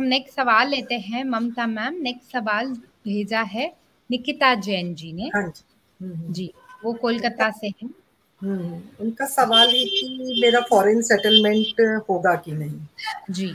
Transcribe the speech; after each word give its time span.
हम 0.00 0.06
नेक्स्ट 0.06 0.36
सवाल 0.36 0.68
लेते 0.68 0.94
हैं 0.94 1.24
ममता 1.24 1.66
मैम 1.66 1.94
नेक्स्ट 1.94 2.32
सवाल 2.32 2.66
भेजा 3.04 3.40
है 3.40 3.76
निकिता 4.10 4.54
जैन 4.54 4.94
जी 4.94 5.12
ने। 5.12 5.22
हाँ 5.22 5.48
जी। 5.48 5.64
हम्म, 6.04 6.16
हम्म। 6.16 6.32
जी 6.32 6.52
वो 6.84 6.92
कोलकाता 6.92 7.50
से 7.50 7.66
हैं। 7.68 7.90
हम्म, 8.42 8.82
उनका 9.00 9.26
सवाल 9.26 9.68
है 9.68 9.84
कि 9.84 10.38
मेरा 10.40 10.60
फॉरेन 10.60 11.02
सेटलमेंट 11.02 12.02
होगा 12.10 12.34
कि 12.34 12.52
नहीं? 12.52 12.86
जी। 13.30 13.46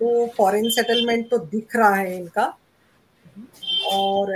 तो 0.00 0.26
फॉरेन 0.26 0.70
सेटलमेंट 0.70 1.30
तो 1.30 1.38
दिख 1.38 1.76
रहा 1.76 1.94
है 1.94 2.16
इनका। 2.16 2.58
और 3.86 4.28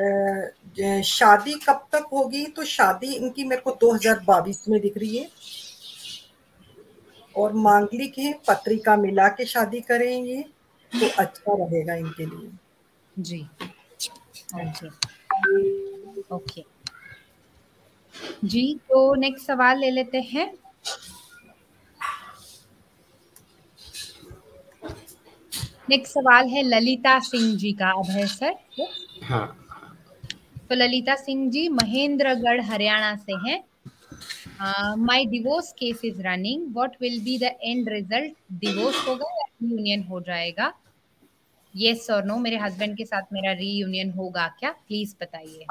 शादी 1.05 1.53
कब 1.53 1.87
तक 1.93 2.07
होगी? 2.13 2.47
तो 2.47 2.65
शादी 2.65 3.15
इनकी 3.15 3.45
मेरे 3.45 3.63
को 3.63 3.71
2022 3.81 4.69
में 4.69 4.81
दिख 4.81 4.99
रही 4.99 5.17
है। 5.17 5.29
और 7.37 7.53
मांगलिक 7.53 8.19
है 8.19 8.33
पत्रिका 8.33 8.97
मिला 8.97 9.29
के 9.29 9.45
शादी 9.45 9.81
करेंगे। 9.81 10.45
तो 10.93 11.09
अच्छा 11.19 11.55
रहेगा 11.55 11.95
इनके 11.95 12.27
लिए। 12.27 12.51
जी। 13.17 13.41
Okay 14.57 14.89
okay. 16.35 16.65
जी 18.45 18.75
तो 18.89 19.15
नेक्स्ट 19.15 19.47
सवाल 19.47 19.79
ले 19.79 19.91
लेते 19.91 20.21
हैं। 20.21 20.53
नेक्स्ट 25.91 26.13
सवाल 26.15 26.49
है 26.49 26.63
ललिता 26.63 27.19
सिंह 27.21 27.57
जी 27.57 27.73
का 27.73 27.91
अब 27.91 28.11
है 28.11 28.27
सर। 28.27 28.55
हाँ। 29.25 29.47
तो 30.69 30.75
ललिता 30.75 31.15
सिंह 31.15 31.51
जी 31.51 31.69
महेंद्रगढ़ 31.69 32.61
हरियाणा 32.61 33.15
से 33.17 33.33
हैं। 33.49 33.63
My 34.61 35.25
divorce 35.25 35.73
case 35.73 36.01
is 36.05 36.21
running 36.23 36.75
what 36.75 36.97
will 37.01 37.21
be 37.25 37.39
the 37.39 37.43
end 37.63 37.89
result 37.89 38.35
divorce 38.61 39.07
होगा 39.09 39.27
या 39.31 39.47
यूनियन 39.63 40.03
हो 40.03 40.21
जाएगा? 40.21 40.73
यस 41.75 42.11
और 42.11 42.25
नो 42.25 42.37
मेरे 42.39 42.57
हस्बैंड 42.57 42.97
के 42.97 43.05
साथ 43.05 43.23
मेरा 43.33 43.53
रीयूनियन 43.53 44.11
होगा 44.11 44.47
क्या? 44.59 44.71
प्लीज़ 44.71 45.15
बताइए। 45.21 45.67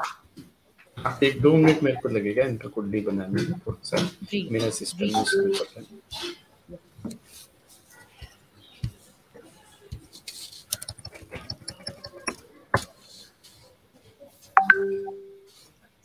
हाँ, 0.96 1.18
एक 1.24 1.40
दो 1.42 1.52
मिनट 1.56 1.82
मेरे 1.82 1.96
को 1.96 2.08
लगेगा 2.08 2.44
इनका 2.44 2.68
कुंडली 2.68 3.00
बनाने 3.00 3.42
में 3.42 4.50
मेरा 4.52 4.70
सिस्टम 4.70 5.06
में 5.06 5.52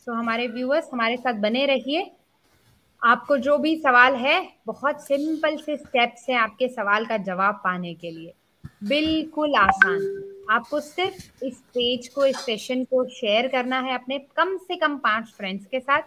तो 0.06 0.12
हमारे 0.12 0.46
व्यूअर्स 0.48 0.88
हमारे 0.92 1.16
साथ 1.16 1.40
बने 1.40 1.66
रहिए। 1.66 2.10
आपको 3.04 3.36
जो 3.36 3.58
भी 3.58 3.76
सवाल 3.76 4.14
है, 4.14 4.52
बहुत 4.66 5.06
सिंपल 5.06 5.56
से 5.56 5.76
स्टेप्स 5.76 6.26
हैं 6.30 6.36
आपके 6.36 6.68
सवाल 6.68 7.06
का 7.06 7.16
जवाब 7.16 7.54
पाने 7.54 7.94
के 7.94 8.10
लिए। 8.10 8.32
बिल्कुल 8.84 9.54
आसान। 9.54 10.22
आपको 10.50 10.80
सिर्फ़ 10.80 11.44
इस 11.44 11.54
पेज 11.54 12.08
को, 12.08 12.26
इस 12.26 12.36
सेशन 12.36 12.84
को 12.84 13.08
शेयर 13.08 13.48
करना 13.48 13.80
है 13.80 13.94
अपने 13.94 14.18
कम 14.18 14.56
से 14.56 14.76
कम 14.76 14.98
पाँच 14.98 15.28
फ्रेंड्स 15.28 15.66
के 15.66 15.80
साथ। 15.80 16.02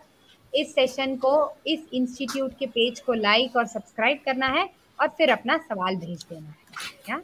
इस 0.55 0.75
सेशन 0.75 1.15
को, 1.15 1.57
इस 1.67 1.79
इंस्टीट्यूट 1.93 2.53
के 2.59 2.65
पेज 2.65 2.99
को 2.99 3.13
लाइक 3.13 3.55
और 3.55 3.65
सब्सक्राइब 3.65 4.19
करना 4.25 4.47
है 4.47 4.69
और 5.01 5.07
फिर 5.07 5.29
अपना 5.29 5.57
सवाल 5.57 5.95
भेज 5.95 6.25
देना 6.29 6.47
है। 6.47 6.55
क्या 7.05 7.21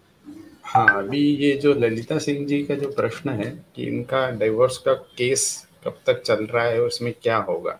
हाँ 0.63 1.03
अभी 1.03 1.19
ये 1.19 1.55
जो 1.55 1.73
ललिता 1.73 2.17
सिंह 2.17 2.45
जी 2.47 2.63
का 2.63 2.75
जो 2.75 2.91
प्रश्न 2.91 3.29
है 3.29 3.65
कि 3.75 3.83
इनका 3.83 4.29
डाइवोर्स 4.31 4.77
का 4.77 4.93
केस 4.93 5.67
कब 5.85 5.99
तक 6.05 6.21
चल 6.21 6.45
रहा 6.45 6.63
है 6.63 6.81
उसमें 6.81 7.13
क्या 7.23 7.37
होगा? 7.37 7.79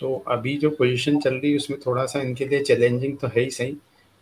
तो 0.00 0.24
अभी 0.28 0.56
जो 0.56 0.70
पोजीशन 0.70 1.18
चल 1.20 1.34
रही 1.34 1.50
है, 1.50 1.56
उसमें 1.56 1.78
थोड़ा 1.86 2.04
सा 2.06 2.20
इनके 2.20 2.44
लिए 2.44 2.62
चैलेंजिंग 2.62 3.16
तो 3.18 3.26
है 3.26 3.40
ही 3.40 3.50
सही। 3.50 3.72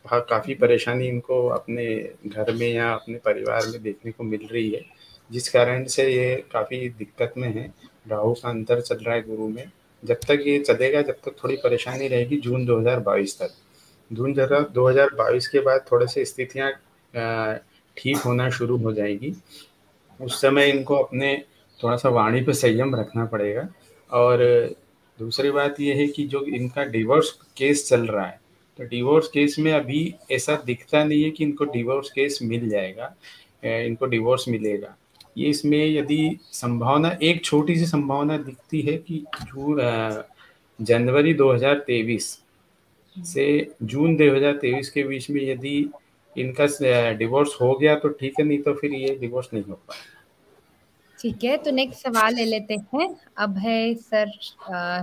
वहाँ 0.04 0.20
काफ़ी 0.30 0.54
परेशानी 0.54 1.06
इनको 1.08 1.46
अपने 1.48 1.86
घर 2.26 2.52
में 2.52 2.68
या 2.74 2.92
अपने 2.92 3.18
परिवार 3.18 3.66
में 3.66 3.82
देखने 3.82 4.12
को 4.12 4.24
मिल 4.24 4.48
रही 4.52 4.70
है। 4.70 4.84
जिस 5.32 5.48
कारण 5.48 5.84
से 5.84 6.08
ये 6.14 6.44
काफ़ी 6.52 6.88
दिक्कत 6.88 7.34
में 7.36 7.48
है। 7.48 7.72
राहु 8.08 8.32
का 8.34 8.48
अंतर 8.48 8.80
चल 8.80 8.96
रहा 8.96 9.14
है 9.14 9.22
गुरु 9.22 9.48
में। 9.48 9.64
जब 10.04 10.14
तक 10.14 10.42
ये 10.46 10.58
चलेगा, 10.58 11.02
जब 11.02 11.14
तक 11.14 11.36
थोड़ी 11.44 11.56
परेशानी 11.56 12.08
रहेगी 12.08 12.36
जून 12.36 12.64
2022 12.66 13.38
तक। 13.38 13.50
जून 14.12 14.34
जरा 14.34 14.60
2022 14.60 15.48
के 15.48 15.60
बाद 15.60 15.84
थोड़े 15.92 16.06
से 16.06 16.24
स्थितियाँ 16.24 16.72
ठीक 17.96 18.16
होना 18.16 18.50
शुरू 18.50 18.76
हो 18.76 18.92
जाएगी। 18.92 19.34
उस 20.20 20.40
समय 20.40 20.70
इनको 20.70 20.96
अपने 20.96 21.44
थोड़ा 21.82 21.96
सा 21.96 22.08
वाणी 22.08 22.40
पर 22.42 22.52
संयम 22.52 22.94
रखना 22.96 23.24
पड़ेगा। 23.24 23.68
और 24.12 24.42
दूसरी 25.18 25.50
बात 25.50 25.80
यह 25.80 25.96
है 25.96 26.06
कि 26.06 26.26
जो 26.26 26.44
इनका 26.46 26.84
डिवोर्स 26.86 27.30
केस 27.56 27.88
चल 27.88 28.06
रहा 28.06 28.26
है 28.26 28.40
तो 28.78 28.84
डिवोर्स 28.84 29.28
केस 29.28 29.56
में 29.58 29.72
अभी 29.72 30.14
ऐसा 30.32 30.56
दिखता 30.66 31.02
नहीं 31.04 31.22
है 31.22 31.30
कि 31.30 31.44
इनको 31.44 31.64
डिवोर्स 31.64 32.10
केस 32.10 32.38
मिल 32.42 32.68
जाएगा 32.68 33.14
इनको 33.64 34.06
डिवोर्स 34.06 34.48
मिलेगा। 34.48 34.96
ये 35.38 35.48
इसमें 35.50 35.78
यदि 35.78 36.38
संभावना, 36.52 37.16
एक 37.22 37.44
छोटी 37.44 37.76
सी 37.76 37.86
संभावना 37.86 38.36
दिखती 38.38 38.80
है 38.80 38.96
कि 38.98 39.24
जून 39.42 39.80
जनवरी 40.78 41.34
2023 41.34 42.26
से 43.16 43.46
जून 43.82 44.16
2023 44.16 44.88
के 44.88 45.02
बीच 45.04 45.30
में 45.30 45.40
यदि 45.42 45.78
इनका 46.36 46.66
डिवोर्स 47.18 47.56
हो 47.60 47.72
गया 47.74 47.94
तो 47.96 48.08
ठीक 48.10 48.34
है, 48.38 48.46
नहीं 48.46 48.58
तो 48.62 48.74
फिर 48.74 48.94
ये 48.94 49.14
डिवोर्स 49.20 49.48
नहीं 49.54 49.64
हो 49.64 49.74
पाएगा। 49.74 50.13
ठीक 51.24 51.44
है 51.44 51.56
तो 51.56 51.70
नेक्स्ट 51.70 52.02
सवाल 52.02 52.34
ले 52.34 52.44
लेते 52.44 52.74
हैं। 52.94 53.04
अब 53.38 53.56
है 53.58 53.94
सर 53.96 54.30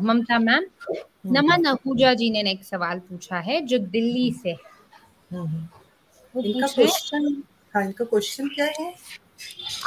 ममता 0.04 0.38
मैम। 0.40 0.66
नमन 1.28 1.64
अहूजा 1.70 2.14
जी 2.14 2.30
ने 2.32 2.44
नेक्स्ट 2.44 2.72
सवाल 2.72 3.00
पूछा 3.00 3.40
है 3.40 3.60
जो 3.66 3.78
दिल्ली 3.88 4.32
से 4.34 4.52
इनका 5.32 6.68
क्वेश्चन 6.68 7.26
हाँ। 7.74 7.84
इनका 7.84 8.06
क्वेश्चन 8.06 8.48
क्या 8.50 8.66
है? 8.80 8.94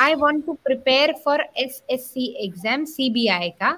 I 0.01 0.15
want 0.15 0.45
to 0.47 0.53
prepare 0.65 1.13
for 1.25 1.45
S 1.57 1.83
S 1.91 2.07
C 2.07 2.27
exam 2.45 2.85
C 2.87 3.09
B 3.11 3.27
I 3.29 3.51
का। 3.53 3.73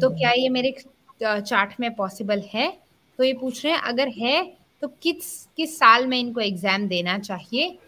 तो 0.00 0.10
क्या 0.10 0.30
ये 0.32 0.48
मेरे 0.48 0.74
चार्ट 1.20 1.80
में 1.80 1.94
पॉसिबल 1.94 2.42
है? 2.54 2.70
तो 3.18 3.24
ये 3.24 3.32
पूछ 3.34 3.64
रहे 3.64 3.74
हैं 3.74 3.80
अगर 3.82 4.08
है 4.18 4.42
तो 4.82 4.88
किस 5.02 5.46
किस 5.56 5.78
साल 5.78 6.06
में 6.06 6.18
इनको 6.18 6.40
एग्ज़ाम 6.40 6.88
देना 6.88 7.18
चाहिए? 7.20 7.78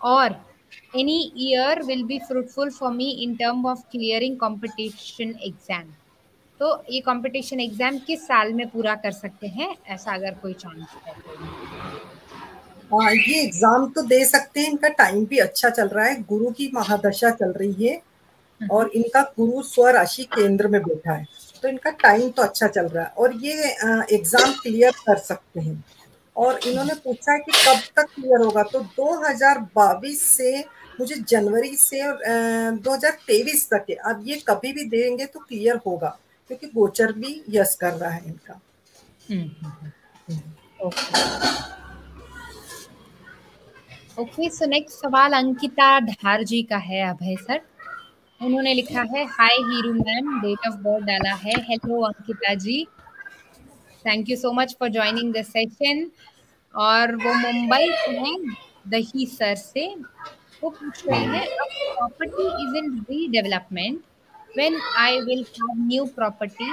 और 0.00 0.36
any 0.96 1.20
year 1.38 1.82
will 1.84 2.02
be 2.04 2.18
fruitful 2.28 2.70
for 2.70 2.92
me 2.92 3.10
in 3.22 3.34
term 3.36 3.66
of 3.66 3.80
clearing 3.92 4.36
competition 4.38 5.34
exam 5.42 5.92
तो 6.60 6.68
ये 6.90 7.00
कंपटीशन 7.02 7.60
एग्ज़ाम 7.60 7.98
किस 8.06 8.26
साल 8.26 8.52
में 8.52 8.68
पूरा 8.68 8.94
कर 8.96 9.12
सकते 9.12 9.46
हैं? 9.48 9.74
ऐसा 9.88 10.14
अगर 10.14 10.34
कोई 10.42 10.52
चांस 10.54 10.86
है 11.06 11.14
हाँ 12.92 13.12
ये 13.12 13.42
एग्ज़ाम 13.42 13.86
तो 13.90 14.02
दे 14.04 14.24
सकते 14.24 14.60
हैं। 14.60 14.70
इनका 14.70 14.88
टाइम 14.98 15.24
भी 15.26 15.38
अच्छा 15.38 15.70
चल 15.70 15.88
रहा 15.88 16.04
है। 16.04 16.22
गुरु 16.24 16.50
की 16.50 16.70
महादशा 16.74 17.30
चल 17.32 17.52
रही 17.52 17.86
है 17.86 18.00
और 18.60 18.90
इनका 18.96 19.22
गुरु 19.38 19.62
स्वराशि 19.64 20.24
केंद्र 20.34 20.68
में 20.68 20.80
बैठा 20.82 21.12
है। 21.12 21.26
तो 21.62 21.68
इनका 21.68 21.90
टाइम 22.02 22.28
तो 22.30 22.42
अच्छा 22.42 22.66
चल 22.68 22.86
रहा 22.86 23.04
है। 23.04 23.10
और 23.18 23.34
ये 23.36 23.52
एग्ज़ाम 24.16 24.52
क्लियर 24.62 24.92
कर 25.06 25.18
सकते 25.20 25.60
हैं। 25.60 25.82
और 26.36 26.58
इन्होंने 26.66 26.94
पूछा 26.94 27.32
है 27.32 27.38
कि 27.40 27.52
कब 27.56 27.80
तक 27.96 28.14
क्लियर 28.14 28.40
होगा? 28.40 28.62
तो 28.62 28.80
2022 28.96 30.22
से 30.22 30.58
मुझे 31.00 31.14
जनवरी 31.28 31.74
से 31.76 32.00
और 32.02 32.18
दो 32.78 32.96
2023 32.96 33.68
तक 33.70 33.86
है। 33.90 33.96
अब 34.10 34.22
ये 34.26 34.36
कभी 34.48 34.72
भी 34.72 34.84
देंगे 34.86 35.26
तो 35.26 35.40
क्लियर 35.40 35.80
होगा 35.86 36.08
क्योंकि 36.50 36.66
गोचर 36.68 37.12
भी 37.12 37.42
यस 37.50 37.76
कर 37.80 37.92
रहा 37.92 38.10
है 38.10 38.22
इनका। 38.26 38.60
ओके। 44.18 44.48
सो 44.50 44.66
नेक्स्ट 44.66 44.98
सवाल 44.98 45.32
अंकिता 45.34 45.98
धार 46.02 46.42
जी 46.44 46.62
का 46.62 46.76
है 46.80 47.08
अभय 47.08 47.36
सर। 47.40 47.60
उन्होंने 48.40 48.74
लिखा 48.74 49.02
है 49.10 49.24
hi 49.28 49.56
Heeru 49.64 49.92
ma'am 49.94 50.40
date 50.40 50.66
of 50.68 50.74
birth 50.78 51.04
डाला 51.04 51.34
है। 51.36 51.54
Hello 51.62 52.00
Ankita 52.06 52.54
ji 52.56 52.86
thank 54.06 54.30
you 54.30 54.36
so 54.36 54.52
much 54.52 54.76
for 54.80 54.88
joining 54.88 55.32
the 55.34 55.42
session 55.44 56.10
और 56.74 57.14
वो 57.16 57.34
मुंबई 57.34 57.92
से 58.04 58.16
हैं, 58.18 58.38
दही 58.88 59.26
सर 59.26 59.54
से। 59.54 59.88
वो 60.62 60.70
पूछ 60.70 61.06
रहे 61.06 61.18
हैं 61.18 61.46
property 61.56 62.46
is 62.64 62.76
in 62.84 62.98
redevelopment 63.10 64.02
when 64.58 64.76
I 64.98 65.10
will 65.24 65.40
have 65.54 65.80
new 65.88 66.04
property, 66.18 66.66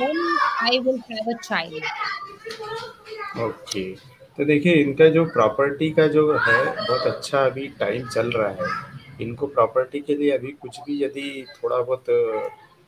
when 0.00 0.18
I 0.66 0.78
will 0.84 0.98
have 1.06 1.30
a 1.32 1.34
child. 1.46 1.88
Okay 3.44 3.82
तो 4.36 4.44
देखिए, 4.44 4.74
इनका 4.82 5.08
जो 5.16 5.24
प्रॉपर्टी 5.32 5.90
का 5.90 6.06
जो 6.08 6.22
है, 6.32 6.60
बहुत 6.76 7.06
अच्छा 7.06 7.44
अभी 7.46 7.66
टाइम 7.80 8.06
चल 8.08 8.30
रहा 8.30 8.50
है। 8.60 8.68
इनको 9.24 9.46
प्रॉपर्टी 9.46 10.00
के 10.00 10.14
लिए 10.14 10.30
अभी 10.36 10.52
कुछ 10.62 10.78
भी 10.86 11.02
यदि 11.04 11.46
थोड़ा 11.56 11.80
बहुत 11.80 12.04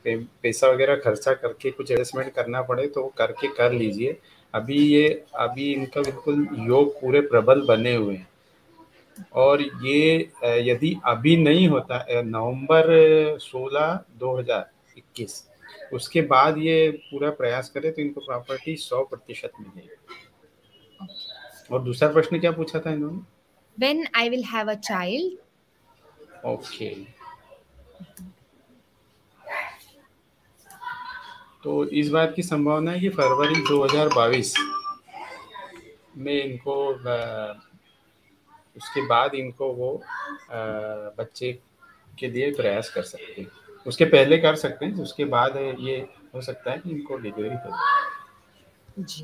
पैसा 0.05 0.67
वगैरह 0.67 0.95
खर्चा 0.95 1.33
करके 1.33 1.71
कुछ 1.71 1.91
एडजस्टमेंट 1.91 2.33
करना 2.33 2.61
पड़े 2.61 2.87
तो 2.87 3.05
करके 3.17 3.47
कर 3.55 3.71
लीजिए। 3.73 4.17
अभी 4.53 4.77
ये 4.77 5.07
अभी 5.39 5.71
इनका 5.73 6.01
बिल्कुल 6.01 6.47
योग 6.67 6.93
पूरे 7.01 7.21
प्रबल 7.23 7.61
बने 7.67 7.95
हुए 7.95 8.15
हैं। 8.15 8.27
और 9.35 9.61
ये 9.61 10.29
यदि 10.69 10.95
अभी 11.05 11.35
नहीं 11.37 11.67
होता 11.69 12.05
नवंबर 12.11 12.87
16 13.41 13.97
2021 14.21 15.41
उसके 15.93 16.21
बाद 16.23 16.57
ये 16.57 16.89
पूरा 17.09 17.29
प्रयास 17.31 17.69
करे 17.69 17.91
तो 17.91 18.01
इनको 18.01 18.21
प्रॉपर्टी 18.21 18.75
100 18.77 19.03
प्रतिशत 19.09 19.51
मिलेगी। 19.59 19.95
और 21.71 21.81
दूसरा 21.83 22.09
प्रश्न 22.09 22.39
क्या 22.39 22.51
पूछा 22.51 22.79
था 22.79 22.91
इन्होंने? 22.91 23.19
When 23.77 23.99
I 24.15 24.23
will 24.29 24.45
have 24.47 24.67
a 24.69 24.77
child. 24.87 25.37
Okay 26.45 26.89
तो 31.63 31.83
इस 31.89 32.09
बात 32.09 32.33
की 32.35 32.43
संभावना 32.43 32.91
है 32.91 32.99
कि 32.99 33.09
फरवरी 33.09 33.61
2022 33.67 34.53
में 36.17 36.43
इनको 36.43 36.75
उसके 38.77 39.05
बाद 39.07 39.35
इनको 39.35 39.71
वो 39.73 39.91
बच्चे 41.17 41.51
के 42.19 42.27
लिए 42.27 42.51
प्रयास 42.53 42.89
कर 42.89 43.01
सकते 43.03 43.41
हैं। 43.41 43.47
उसके 43.87 44.05
पहले 44.05 44.37
कर 44.37 44.55
सकते 44.55 44.85
हैं 44.85 45.01
उसके 45.01 45.25
बाद 45.25 45.55
ये 45.79 45.97
हो 46.35 46.41
सकता 46.41 46.71
है 46.71 46.77
कि 46.77 46.89
इनको 46.89 47.17
डिलीवरी 47.17 47.55
हो 47.55 49.03
जी। 49.03 49.23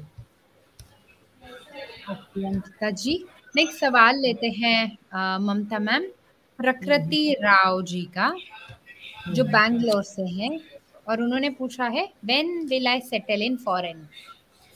अंकिता 2.09 2.89
जी 2.91 3.23
नेक्स्ट 3.55 3.79
सवाल 3.79 4.19
लेते 4.21 4.47
हैं 4.57 4.97
ममता 5.41 5.79
मैम। 5.79 6.03
प्रकृति 6.59 7.35
राव 7.41 7.81
जी 7.83 8.01
का 8.17 8.33
जो 9.29 9.43
बैंगलोर 9.45 10.03
से 10.03 10.21
हैं। 10.31 10.57
और 11.09 11.21
उन्होंने 11.21 11.49
पूछा 11.49 11.87
है 11.87 12.07
when 12.25 12.65
will 12.69 12.87
I 12.87 12.99
settle 13.01 13.41
in 13.43 13.55
foreign 13.65 14.07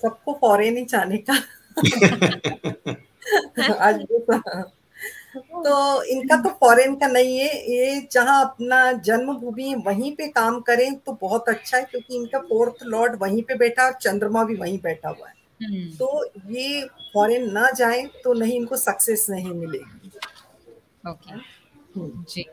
सबको 0.04 0.34
फॉरेन 0.42 0.78
ही 0.78 0.86
जाने 0.86 1.18
का। 1.30 1.34
आज 3.80 4.06
तो 5.36 6.04
इनका 6.04 6.36
तो 6.42 6.50
फॉरेन 6.60 6.96
का 6.96 7.08
नहीं 7.08 7.38
है। 7.38 7.72
ये 7.72 8.08
जहाँ 8.12 8.44
अपना 8.46 8.92
जन्मभूमि 9.06 9.64
है, 9.64 9.78
वहीं 9.78 10.16
पे 10.16 10.28
काम 10.28 10.60
करें 10.62 10.96
तो 10.96 11.18
बहुत 11.22 11.50
अच्छा 11.50 11.78
है 11.78 11.84
क्योंकि 11.84 12.16
इनका 12.16 12.40
फोर्थ 12.40 12.84
लॉर्ड 12.86 13.18
वहीं 13.22 13.44
पे 13.44 13.56
बैठा 13.56 13.86
और 13.86 13.94
चंद्रमा 14.02 14.44
भी 14.44 14.56
वहीं 14.56 14.80
बैठा 14.80 15.10
हुआ 15.10 15.28
है। 15.28 15.34
हम्म, 15.64 15.92
तो 15.92 16.32
ये 16.50 16.86
फॉरेन 17.14 17.52
ना 17.52 17.72
जाए 17.72 18.04
तो 18.24 18.34
नहीं 18.34 18.56
इनको 18.56 18.78
सक्सेस 18.78 19.26
नहीं 19.30 19.54
मिलेगी। 19.54 20.12
ओके 21.08 21.32
हम्म, 21.32 21.42
जी 21.98 22.44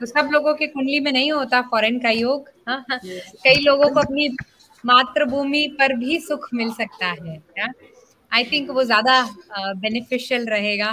तो 0.00 0.06
सब 0.06 0.28
लोगों 0.32 0.54
के 0.54 0.66
कुंडली 0.66 1.00
में 1.00 1.10
नहीं 1.12 1.30
होता 1.32 1.60
फॉरेन 1.70 1.98
का 1.98 2.10
योग 2.10 2.48
हाँ 2.68 2.84
हाँ। 2.90 2.98
कई 3.44 3.60
लोगों 3.62 3.88
को 3.90 4.00
अपनी 4.00 4.28
मातृभूमि 4.84 5.66
पर 5.78 5.92
भी 5.96 6.18
सुख 6.20 6.48
मिल 6.54 6.72
सकता 6.72 7.06
है 7.06 7.68
आई 8.32 8.44
थिंक 8.44 8.70
वो 8.70 8.82
ज़्यादा 8.84 9.22
बेनिफिशियल 9.76 10.46
रहेगा। 10.46 10.90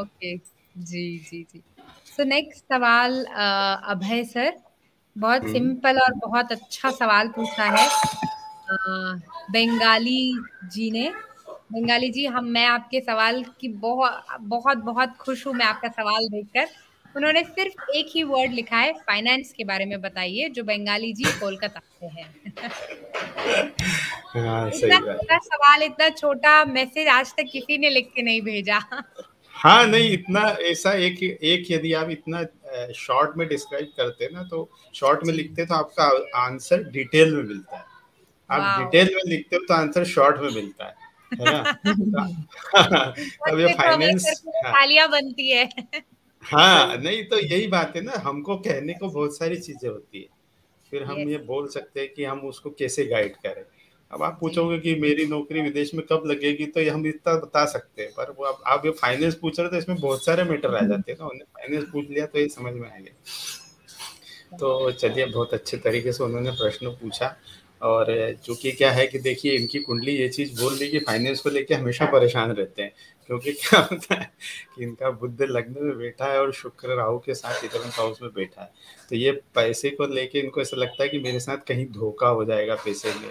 ओके। 0.00 0.36
जी 0.36 1.06
जी 1.30 1.42
जी। 1.52 1.62
सो 2.16 2.24
नेक्स्ट 2.24 2.64
सवाल 2.64 3.24
अभय 3.24 4.24
सर। 4.24 4.52
बहुत 5.16 5.42
हम्म। 5.42 5.52
सिंपल 5.52 5.98
और 6.00 6.14
बहुत 6.18 6.52
अच्छा 6.52 6.90
सवाल 6.90 7.28
पूछा 7.28 7.64
है। 7.70 7.88
बंगाली 9.50 10.22
जी 10.72 10.90
ने। 10.90 11.12
बंगाली 11.72 12.08
जी 12.10 12.24
हम 12.26 12.44
मैं 12.44 12.64
आपके 12.66 13.00
सवाल 13.00 13.42
की 13.60 13.68
बहुत 13.68 14.40
बहुत 14.40 14.78
बहुत 14.78 15.16
खुश 15.16 15.46
हूँ 15.46 15.54
मैं 15.54 15.66
आपका 15.66 15.88
सवाल 15.88 16.28
देखकर। 16.28 16.68
उन्होंने 17.16 17.42
सिर्फ़ 17.44 17.90
एक 17.94 18.10
ही 18.14 18.22
वर्ड 18.22 18.52
लिखा 18.52 18.76
है 18.76 18.92
फाइनेंस 18.92 19.52
के 19.52 19.64
बारे 19.64 19.84
में 19.84 20.00
बताइए 20.00 20.48
जो 20.48 20.62
बंगाली 20.64 21.12
जी 21.12 21.24
कोलकाता 21.40 21.80
से 21.80 22.06
है। 22.06 22.24
हाँ 24.46 24.68
इतना 24.68 24.98
छोटा 24.98 25.38
सवाल 25.38 25.82
इतना 25.82 26.08
छोटा 26.08 26.64
मैसेज 26.64 27.08
आज 27.08 27.32
तक 27.32 27.50
किसी 27.52 27.78
ने 27.78 27.90
लिख 27.90 28.10
के 28.16 28.22
नहीं 28.22 28.42
भेजा। 28.42 28.78
हाँ 29.54 29.86
नहीं 29.86 30.10
इतना 30.10 30.40
ऐसा 30.62 30.92
एक 30.92 31.22
एक 31.22 31.70
यदि 31.70 31.92
आप 31.92 32.10
इतना 32.10 32.42
शॉर्ट 32.96 33.36
में 33.36 33.46
डिस्क्राइब 33.48 33.92
करते 33.96 34.28
ना 34.32 34.42
तो 34.42 34.68
शॉर्ट 34.94 35.24
में 35.26 35.32
लिखते 35.34 35.66
तो 35.66 35.74
आपका 35.74 36.04
आंसर 36.38 36.82
डिटेल 36.90 37.34
में 37.36 37.42
मिलता 37.42 37.76
है। 37.76 37.84
आप 38.50 38.80
डिटेल 38.80 39.14
में 39.14 39.22
लिखते 39.26 39.56
हो 39.56 39.64
तो 39.68 39.74
आंसर 39.74 40.04
शॉर्ट 40.04 40.40
में 40.40 40.50
मिलता 40.50 40.86
है। 40.86 41.01
है 41.32 41.44
ना? 41.48 41.58
अब 43.48 43.60
ये 43.60 43.72
फाइनेंस 43.74 44.24
करके 44.24 44.68
तालियाँ 44.68 45.08
बनती 45.10 45.50
है। 45.50 45.68
हाँ 46.44 46.96
नहीं 46.96 47.24
तो 47.24 47.38
यही 47.38 47.66
बात 47.68 47.96
है 47.96 48.02
ना 48.02 48.22
हमको 48.24 48.56
कहने 48.60 48.94
को 48.94 49.08
बहुत 49.08 49.36
सारी 49.36 49.56
चीज़ें 49.58 49.88
होती 49.90 50.20
है। 50.20 50.28
फिर 50.92 51.02
हम 51.04 51.28
ये 51.28 51.36
बोल 51.46 51.68
सकते 51.68 52.00
हैं 52.00 52.08
कि 52.14 52.24
हम 52.24 52.40
उसको 52.46 52.70
कैसे 52.78 53.04
गाइड 53.06 53.36
करें। 53.36 53.64
अब 54.10 54.22
आप 54.22 54.36
पूछोगे 54.40 54.78
कि 54.78 54.94
मेरी 55.00 55.24
नौकरी 55.26 55.60
विदेश 55.62 55.92
में 55.94 56.04
कब 56.06 56.22
लगेगी 56.26 56.66
तो 56.66 56.80
ये 56.80 56.90
हम 56.90 57.06
इतना 57.06 57.34
बता 57.36 57.64
सकते 57.66 58.02
हैं 58.02 58.10
पर 58.12 58.34
वो 58.38 58.44
आप, 58.44 58.62
आप 58.66 58.86
ये 58.86 58.90
फाइनेंस 58.92 59.34
पूछ 59.34 59.58
रहे 59.58 59.66
हो 59.66 59.70
तो 59.72 59.78
इसमें 59.78 59.98
बहुत 60.00 60.24
सारे 60.24 60.44
मैटर 60.44 60.74
आ 60.74 60.80
जाते 60.80 61.12
हैं 61.12 61.18
ना 61.18 61.24
उन्होंने 61.24 61.44
फाइनेंस 61.44 61.84
पूछ 61.92 62.08
लिया 62.10 62.26
तो 62.26 62.38
ये 62.38 62.48
समझ 62.48 62.72
में 62.74 62.88
आ 62.88 62.98
गया 62.98 64.56
तो 64.58 64.90
चलिए 64.92 65.26
बहुत 65.26 65.54
अच्छे 65.54 65.76
तरीके 65.78 66.12
से 66.12 66.24
उन्होंने 66.24 66.50
प्रश्न 66.52 66.90
पूछा। 66.92 67.36
और 67.82 68.34
चूँकि 68.44 68.72
क्या 68.72 68.90
है 68.92 69.06
कि 69.06 69.18
देखिए, 69.18 69.52
इनकी 69.52 69.78
कुंडली 69.80 70.12
ये 70.12 70.28
चीज़ 70.28 70.60
बोल 70.60 70.74
रही 70.74 70.88
कि 70.90 70.98
फाइनेंस 71.00 71.40
को 71.40 71.50
लेके 71.50 71.74
हमेशा 71.74 72.06
परेशान 72.12 72.50
रहते 72.52 72.82
हैं, 72.82 72.92
क्योंकि 73.26 73.52
क्या 73.52 73.80
होता 73.82 74.14
है 74.14 74.30
कि 74.76 74.82
इनका 74.84 75.10
बुद्ध 75.12 75.42
लग्न 75.42 75.84
में 75.84 75.98
बैठा 75.98 76.32
है 76.32 76.40
और 76.40 76.52
शुक्र 76.52 76.96
राहु 76.96 77.18
के 77.18 77.34
साथ 77.34 77.64
इलेवंथ 77.64 77.98
हाउस 77.98 78.22
में 78.22 78.30
बैठा 78.34 78.62
है। 78.62 78.70
तो 79.10 79.16
ये 79.16 79.32
पैसे 79.54 79.90
को 79.90 80.06
लेके 80.06 80.38
इनको 80.38 80.60
ऐसा 80.60 80.76
लगता 80.76 81.02
है 81.02 81.08
कि 81.08 81.18
मेरे 81.20 81.40
साथ 81.40 81.66
कहीं 81.68 81.86
धोखा 81.92 82.28
हो 82.28 82.44
जाएगा 82.44 82.74
पैसे 82.84 83.14
में। 83.14 83.30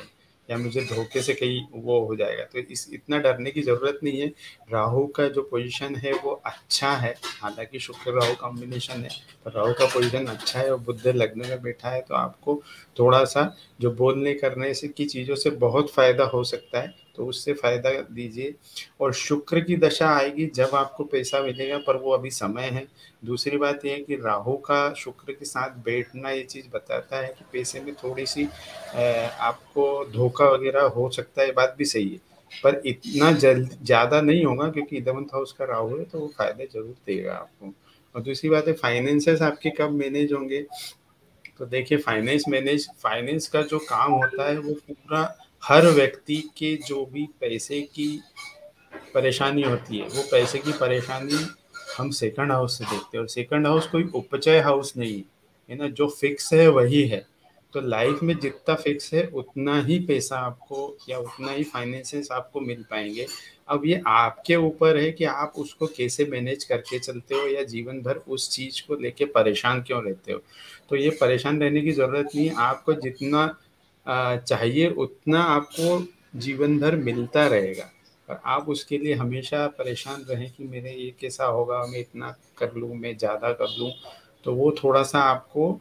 या 0.52 0.58
मुझे 0.58 0.82
धोखे 0.86 1.22
से 1.22 1.34
कहीं 1.34 1.62
वो 1.74 2.00
हो 2.06 2.16
जाएगा। 2.16 2.44
तो 2.44 2.60
इस, 2.62 2.88
इतना 2.94 3.18
डरने 3.20 3.52
की 3.52 3.62
ज़रूरत 3.62 4.00
नहीं 4.04 4.20
है। 4.22 4.28
राहु 4.72 5.06
का 5.08 5.28
जो 5.30 5.42
पोजीशन 5.42 5.96
है, 5.96 6.14
वो 6.14 6.32
अच्छा 6.46 6.92
है। 6.94 7.14
हालाँकि 7.42 7.80
शुक्र 7.80 8.14
राहु 8.14 8.36
कॉम्बिनेशन 8.36 9.04
है, 9.04 9.10
पर 9.46 9.52
राहु 9.52 9.74
का 9.74 9.86
पोजीशन 9.86 10.26
अच्छा 10.28 10.60
है 10.60 10.72
और 10.72 10.80
बुद्ध 10.80 11.08
लग्न 11.08 11.48
में 11.50 11.62
बैठा 11.62 11.90
है 11.90 12.02
तो 12.02 12.16
आपको 12.16 12.62
थोड़ा 13.00 13.24
सा 13.26 13.44
जो 13.82 13.92
बोलने 13.94 14.34
करने 14.34 14.74
से 14.74 14.88
की 14.88 15.06
चीज़ों 15.06 15.36
से 15.36 15.50
बहुत 15.60 15.92
फ़ायदा 15.92 16.24
हो 16.24 16.44
सकता 16.44 16.82
है। 16.82 16.94
तो 17.16 17.26
उससे 17.26 17.54
फ़ायदा 17.54 17.92
दीजिए। 18.12 18.54
और 19.02 19.14
शुक्र 19.14 19.60
की 19.62 19.76
दशा 19.78 20.10
आएगी 20.10 20.46
जब 20.56 20.76
आपको 20.76 21.04
पैसा 21.06 21.42
मिलेगा, 21.42 21.78
पर 21.78 21.98
वो 21.98 22.12
अभी 22.12 22.30
समय 22.32 22.70
है। 22.70 22.86
दूसरी 23.26 23.58
बात 23.58 23.86
यह 23.86 23.94
है 23.94 24.00
कि 24.00 24.16
राहु 24.16 24.56
का 24.60 24.94
शुक्र 24.96 25.32
के 25.32 25.46
साथ 25.46 25.78
बैठना 25.86 26.30
ये 26.30 26.44
चीज़ 26.46 26.68
बताता 26.74 27.18
है 27.18 27.28
कि 27.30 27.46
पैसे 27.54 27.82
में 27.82 27.94
थोड़ी 27.96 28.26
सी 28.26 28.46
आपको 28.46 30.06
धोखा 30.14 30.46
वगैरह 30.48 30.84
हो 30.90 31.10
सकता 31.12 31.42
है 31.42 31.52
बात 31.54 31.76
भी 31.78 31.86
सही 31.86 32.10
है। 32.10 32.20
पर 32.64 32.82
इतना 32.86 33.32
जल्द, 33.34 33.78
ज़्यादा 33.84 34.22
नहीं 34.22 34.44
होगा 34.46 34.70
क्योंकि 34.70 34.98
इलेवंथ 34.98 35.28
हाउस 35.34 35.52
का 35.52 35.66
राहु 35.66 35.98
है 35.98 36.04
तो 36.06 36.20
वो 36.20 36.28
फ़ायदा 36.38 36.66
ज़रूर 36.66 36.96
देगा 37.08 37.34
आपको। 37.34 37.74
और 38.16 38.22
दूसरी 38.22 38.50
बात 38.50 38.68
है, 38.68 38.74
फाइनेंसेस 38.76 39.42
आपके 39.42 39.70
कब 39.72 39.92
मैनेज 39.94 40.34
होंगे? 40.34 40.62
तो 41.60 41.66
देखिए, 41.68 41.98
फाइनेंस 42.00 42.44
मैनेज, 42.50 42.88
फाइनेंस 43.00 43.48
का 43.48 43.62
जो 43.64 43.80
काम 43.82 44.12
होता 44.14 44.48
है, 44.50 44.58
वो 44.58 44.74
पूरा 44.74 45.24
हर 45.64 45.88
व्यक्ति 45.88 46.36
के 46.36 46.76
जो 46.76 47.06
भी 47.06 47.30
पैसे 47.40 47.82
की 47.82 48.24
परेशानी 49.14 49.62
होती 49.62 49.98
है, 49.98 50.08
वो 50.08 50.24
पैसे 50.32 50.60
की 50.60 50.72
परेशानी 50.72 51.48
हम 51.98 52.10
सेकंड 52.10 52.52
हाउस 52.52 52.78
से 52.78 52.86
देखते 52.86 53.18
हैं। 53.18 53.22
और 53.22 53.28
सेकंड 53.28 53.68
हाउस 53.68 53.88
कोई 53.88 54.04
उपचय 54.16 54.60
हाउस 54.60 54.98
नहीं, 54.98 55.24
है 55.70 55.76
ना? 55.76 55.88
जो 55.88 56.08
फिक्स 56.08 56.54
है, 56.54 56.68
वही 56.68 57.08
है। 57.08 57.26
तो 57.74 57.82
लाइफ 57.82 58.20
में 58.24 58.40
जितना 58.40 58.76
फिक्स 58.76 59.14
है, 59.14 59.28
उतना 59.28 59.82
ही 59.82 60.00
पैसा 60.00 60.38
आपको 60.38 60.98
या 61.10 61.20
उतना 61.20 61.52
ही 61.52 61.64
फाइनेंसेस 61.64 62.32
आपको 62.32 62.60
मिल 62.60 62.86
पाएँगे। 62.92 63.28
अब 63.68 63.82
ये 63.86 64.02
आपके 64.08 64.56
ऊपर 64.56 64.98
है 64.98 65.12
कि 65.12 65.24
आप 65.24 65.54
उसको 65.56 65.88
कैसे 65.88 66.26
मैनेज 66.26 66.64
करके 66.64 67.00
चलते 67.00 67.36
हो 67.36 67.48
या 67.48 67.64
जीवन 67.64 68.02
भर 68.02 68.16
उस 68.16 68.50
चीज़ 68.50 68.88
को 68.88 68.96
लेके 68.96 69.26
परेशान 69.26 69.82
क्यों 69.82 70.04
रहते 70.04 70.34
हो? 70.34 70.40
तो 70.90 70.96
ये 70.96 71.10
परेशान 71.10 71.62
रहने 71.62 71.82
की 71.82 71.92
ज़रूरत 71.92 72.30
नहीं 72.36 72.52
आपको 72.52 72.94
जितना 72.94 73.58
चाहिए 74.06 74.90
उतना 74.90 75.42
आपको 75.42 76.40
जीवन 76.40 76.78
भर 76.80 76.96
मिलता 76.98 77.46
रहेगा। 77.48 77.90
और 78.28 78.40
आप 78.46 78.70
उसके 78.70 78.98
लिए 78.98 79.14
हमेशा 79.14 79.68
परेशान 79.70 80.26
रहें 80.30 80.50
कि 80.52 80.64
मेरे 80.64 80.92
ये 80.92 81.10
कैसा 81.22 81.46
होगा, 81.46 81.86
मैं 81.86 82.00
इतना 82.00 82.36
कर 82.58 82.74
लूँ, 82.76 82.96
मैं 82.96 83.18
ज़्यादा 83.18 83.52
कर 83.54 83.76
लूँ। 83.80 83.92
तो 84.46 84.54
वो 84.54 84.72
थोड़ा 84.84 85.04
सा 85.04 85.20
आपको 85.22 85.80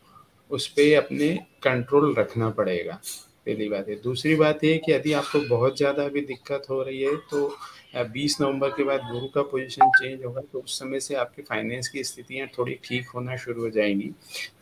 उस 0.51 0.67
पर 0.69 0.95
अपने 0.97 1.29
कंट्रोल 1.63 2.15
रखना 2.15 2.49
पड़ेगा, 2.51 3.01
पहली 3.47 3.69
बात 3.69 3.89
है। 3.89 3.95
दूसरी 4.03 4.35
बात 4.37 4.65
ये 4.65 4.77
कि 4.79 4.93
यदि 4.93 5.13
आपको 5.13 5.41
बहुत 5.49 5.77
ज़्यादा 5.77 6.09
भी 6.09 6.21
दिक्कत 6.23 6.67
हो 6.71 6.83
रही 6.83 7.01
है 7.03 7.17
तो 7.31 7.47
बीस 7.95 8.37
नवंबर 8.41 8.69
के 8.71 8.85
बाद 8.85 9.01
गुरु 9.13 9.27
का 9.29 9.43
पोजीशन 9.43 9.91
चेंज 9.91 10.25
होगा 10.25 10.41
तो 10.53 10.59
उस 10.61 10.79
समय 10.79 11.01
से 11.01 11.15
आपकी 11.15 11.43
फाइनेंस 11.43 11.89
की 11.89 12.05
स्थितियाँ 12.05 12.47
थोड़ी 12.59 12.75
ठीक 12.85 13.09
होना 13.15 13.37
शुरू 13.37 13.63
हो 13.63 13.71
जाएँगी। 13.71 14.11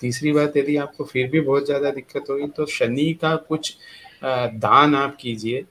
तीसरी 0.01 0.33
बात, 0.33 0.57
यदि 0.57 0.77
आपको 0.77 1.05
फिर 1.05 1.31
भी 1.31 1.41
बहुत 1.41 1.67
ज़्यादा 1.67 1.91
दिक्कत 1.91 2.31
होगी 2.31 2.47
तो 2.57 2.67
शनि 2.69 3.13
का 3.23 3.35
कुछ 3.49 3.77
दान 4.25 4.95
आप 4.97 5.17
कीजिए। 5.21 5.65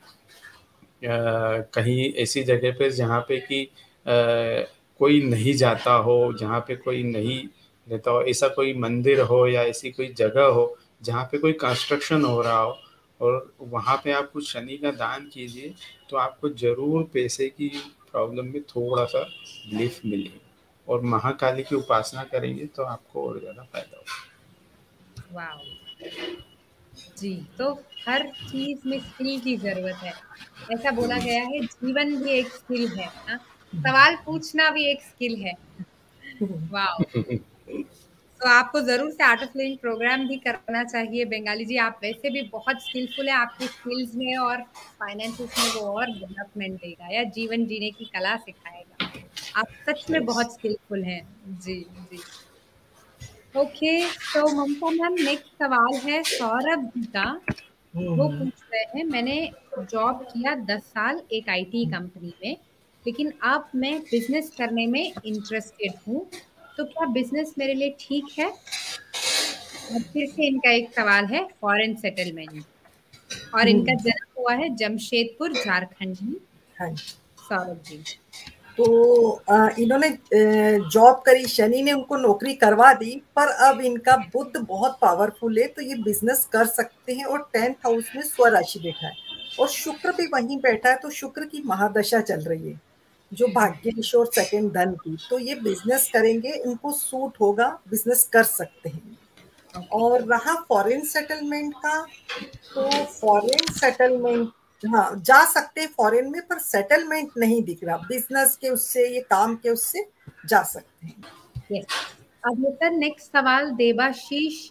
कहीं 1.04 2.12
ऐसी 2.24 2.44
जगह 2.44 2.72
पे 2.80 2.90
जहाँ 2.92 3.20
पे 3.30 3.40
कि 3.42 3.68
कोई 4.06 5.22
नहीं 5.24 5.54
जाता 5.56 5.94
हो, 5.94 6.34
जहाँ 6.40 6.60
पे 6.68 6.76
कोई 6.76 7.04
नहीं 7.04 7.44
रहता 7.88 8.12
हो, 8.12 8.22
ऐसा 8.24 8.48
कोई 8.48 8.74
मंदिर 8.76 9.22
हो 9.22 9.48
या 9.48 9.64
ऐसी 9.66 9.92
कोई 9.92 10.08
जगह 10.18 10.46
हो, 10.46 10.76
जहाँ 11.04 11.24
पे 11.32 11.38
कोई 11.38 11.54
कंस्ट्रक्शन 11.56 12.24
हो 12.24 12.42
रहा 12.42 12.60
हो 12.60 12.78
और 13.22 13.54
वहाँ 13.60 13.96
पे 14.04 14.12
आप 14.12 14.30
कुछ 14.32 14.52
शनि 14.52 14.78
का 14.78 14.92
दान 14.92 15.26
कीजिए 15.34 15.74
तो 16.10 16.18
आपको 16.18 16.50
ज़रूर 16.50 17.04
पैसे 17.14 17.48
की 17.50 17.70
प्रॉब्लम 18.12 18.46
में 18.46 18.62
थोड़ा 18.64 19.06
सा 19.06 19.22
रिलीफ 19.22 20.00
मिलेगी। 20.06 20.42
और 20.88 21.02
महाकाली 21.04 21.64
की 21.64 21.76
उपासना 21.76 22.24
करेंगे 22.24 22.66
तो 22.66 22.84
आपको 22.84 23.28
और 23.28 23.40
ज़्यादा 23.40 23.64
फ़ायदा 23.64 23.98
होगा। 23.98 25.56
जी 27.18 27.34
तो 27.58 27.72
हर 28.08 28.28
चीज़ 28.42 28.88
में 28.88 29.00
स्किल 29.00 29.40
की 29.40 29.56
ज़रूरत 29.58 29.96
है। 30.04 30.14
ऐसा 30.74 30.92
बोला 30.92 31.18
गया 31.18 31.42
है 31.44 31.60
जीवन 31.62 32.16
भी 32.16 32.32
एक 32.32 32.48
स्किल 32.48 32.88
है 32.90 33.06
हाँ? 33.06 33.38
सवाल 33.74 34.16
पूछना 34.26 34.70
भी 34.70 34.86
एक 34.92 35.02
स्किल 35.04 35.36
है। 35.42 35.54
वाह 36.72 37.04
तो 38.40 38.50
आपको 38.50 38.80
ज़रूर 38.82 39.12
से 39.12 39.24
आर्ट 39.24 39.42
ऑफ़ 39.44 39.58
लिविंग 39.58 39.78
प्रोग्राम 39.78 40.28
भी 40.28 40.36
करना 40.38 40.84
चाहिए। 40.84 41.26
बंगाली 41.26 41.66
जी 41.66 41.78
आप 41.78 42.00
वैसे 42.04 42.30
भी 42.30 42.42
बहुत 42.52 42.82
स्किलफुल 42.84 43.30
है 43.30 43.36
आपकी 43.36 43.68
स्किल्स 43.68 44.16
में 44.16 44.38
और 44.38 44.62
फाइनेंसिस 45.00 45.58
में 45.60 45.70
वो 45.76 45.88
और 45.92 46.06
डेवलपमेंट 46.08 46.80
देगा 46.82 47.14
या 47.14 47.24
जीवन 47.38 47.66
जीने 47.66 47.90
की 47.92 48.06
कला 48.06 48.36
सिखाएगा। 48.38 49.12
आप 49.56 49.68
सच 49.90 50.06
में 50.10 50.24
बहुत 50.26 50.54
स्किलफुल 50.54 51.04
हैं। 51.04 51.22
जी 51.62 51.80
जी। 52.12 52.20
ओके 53.56 54.00
तो 54.06 54.48
ममता 54.56 54.90
मैम 54.92 55.14
नेक्स्ट 55.24 55.64
सवाल 55.64 55.96
है 56.00 56.22
सौरभ 56.26 56.92
जी 56.98 57.06
का। 57.08 57.30
वो 57.94 58.28
हम्म। 58.28 58.40
पूछ 58.40 58.64
रहे 58.74 58.84
हैं 58.96 59.04
मैंने 59.06 59.40
जॉब 59.82 60.22
किया 60.24 60.56
दस 60.66 60.82
साल 60.88 61.22
एक 61.34 61.50
आईटी 61.50 61.86
कंपनी 61.92 62.34
में 62.44 62.58
लेकिन 63.04 63.32
अब 63.44 63.70
मैं 63.76 64.00
बिज़नेस 64.02 64.50
करने 64.58 64.86
में 64.88 65.02
इंटरेस्टेड 65.04 65.94
हूँ। 66.08 66.30
तो 66.78 66.84
क्या 66.86 67.06
बिज़नेस 67.14 67.54
मेरे 67.58 67.74
लिए 67.74 67.96
ठीक 68.00 68.26
है? 68.40 68.48
और 68.48 70.02
फिर 70.04 70.28
से 70.28 70.48
इनका 70.48 70.72
एक 70.72 70.94
सवाल 70.96 71.26
है 71.26 71.44
फॉरेन 71.62 71.96
सेटलमेंट 71.96 72.64
और 73.56 73.68
इनका 73.68 73.92
हम्म। 73.92 74.04
जन्म 74.04 74.42
हुआ 74.42 74.54
है 74.56 74.70
जमशेदपुर 74.76 75.54
झारखंड 75.54 76.18
में। 76.22 76.36
हाँ 76.80 76.94
सौरभ 76.96 77.82
जी। 77.88 78.04
तो 78.78 78.86
इन्होंने 79.82 80.10
जॉब 80.90 81.22
करी 81.26 81.46
शनि 81.48 81.82
ने 81.82 81.92
उनको 81.92 82.18
नौकरी 82.18 82.54
करवा 82.56 82.92
दी 82.94 83.16
पर 83.36 83.48
अब 83.68 83.80
इनका 83.82 84.16
बुद्ध 84.34 84.58
बहुत 84.58 84.98
पावरफुल 85.02 85.58
है 85.60 85.68
तो 85.68 85.82
ये 85.82 85.96
बिज़नेस 86.04 86.46
कर 86.54 86.66
सकते 86.68 87.14
हैं 87.14 87.26
और 87.26 87.50
टेंथ 87.54 87.74
हाउस 87.86 88.12
में 88.16 88.22
स्वराशि 88.24 88.80
बैठा 88.80 89.08
है। 89.08 89.14
और 89.60 89.68
शुक्र 89.70 90.12
भी 90.12 90.26
वहीं 90.34 90.58
बैठा 90.62 90.90
है 90.90 90.96
तो 90.98 91.10
शुक्र 91.12 91.46
की 91.46 91.62
महादशा 91.66 92.20
चल 92.22 92.42
रही 92.42 92.70
है। 92.70 92.80
जो 93.32 93.48
भाग्यश 93.48 94.14
और 94.16 94.26
सेकंड 94.28 94.72
धन 94.74 94.94
की 94.96 95.16
तो 95.30 95.40
ये 95.40 95.56
बिज़नेस 95.58 96.10
करेंगे, 96.14 96.54
इनको 96.56 96.92
सूट 96.92 97.38
होगा 97.42 97.68
बिज़नेस 97.90 98.24
कर 98.34 98.44
सकते 98.44 98.90
हैं। 98.90 99.18
और 99.94 100.22
रहा 100.24 100.54
फॉरेन 100.70 101.04
सेटलमेंट 101.06 101.74
का 101.76 102.02
तो 102.76 102.90
फॉरेन 103.06 103.74
सेटलमेंट 103.74 104.50
हाँ 104.84 105.12
जा 105.18 105.44
सकते 105.46 105.82
हैं 105.82 105.88
फॉरेन 105.98 106.30
में, 106.32 106.42
पर 106.42 106.60
सेटलमेंट 106.60 107.32
नहीं 107.38 107.62
दिख 107.64 107.84
रहा। 107.84 107.98
बिज़नेस 108.00 108.56
के 108.56 108.70
उससे, 108.70 109.08
ये 109.08 109.22
काम 109.22 109.56
के 109.56 109.70
उससे 109.70 110.06
जा 110.48 110.62
सकते 110.64 111.08
हैं। 111.08 111.84
सर 112.72 112.92
नेक्स्ट 112.92 113.28
सवाल 113.28 113.70
देवाशीष 113.72 114.70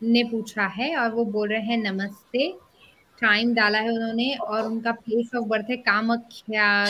ने 0.00 0.22
पूछा 0.24 0.66
है, 0.66 0.94
और 0.96 1.10
वो 1.10 1.24
बोल 1.26 1.48
रहे 1.48 1.60
हैं, 1.60 1.76
नमस्ते। 1.82 2.48
टाइम 3.18 3.54
डाला 3.54 3.78
है 3.78 3.88
उन्होंने, 3.88 4.34
और 4.36 4.66
उनका 4.66 4.92
प्लेस 4.92 5.34
ऑफ़ 5.36 5.44
बर्थ 5.44 5.70
है, 5.70 5.76
कामाख्या 5.78 6.84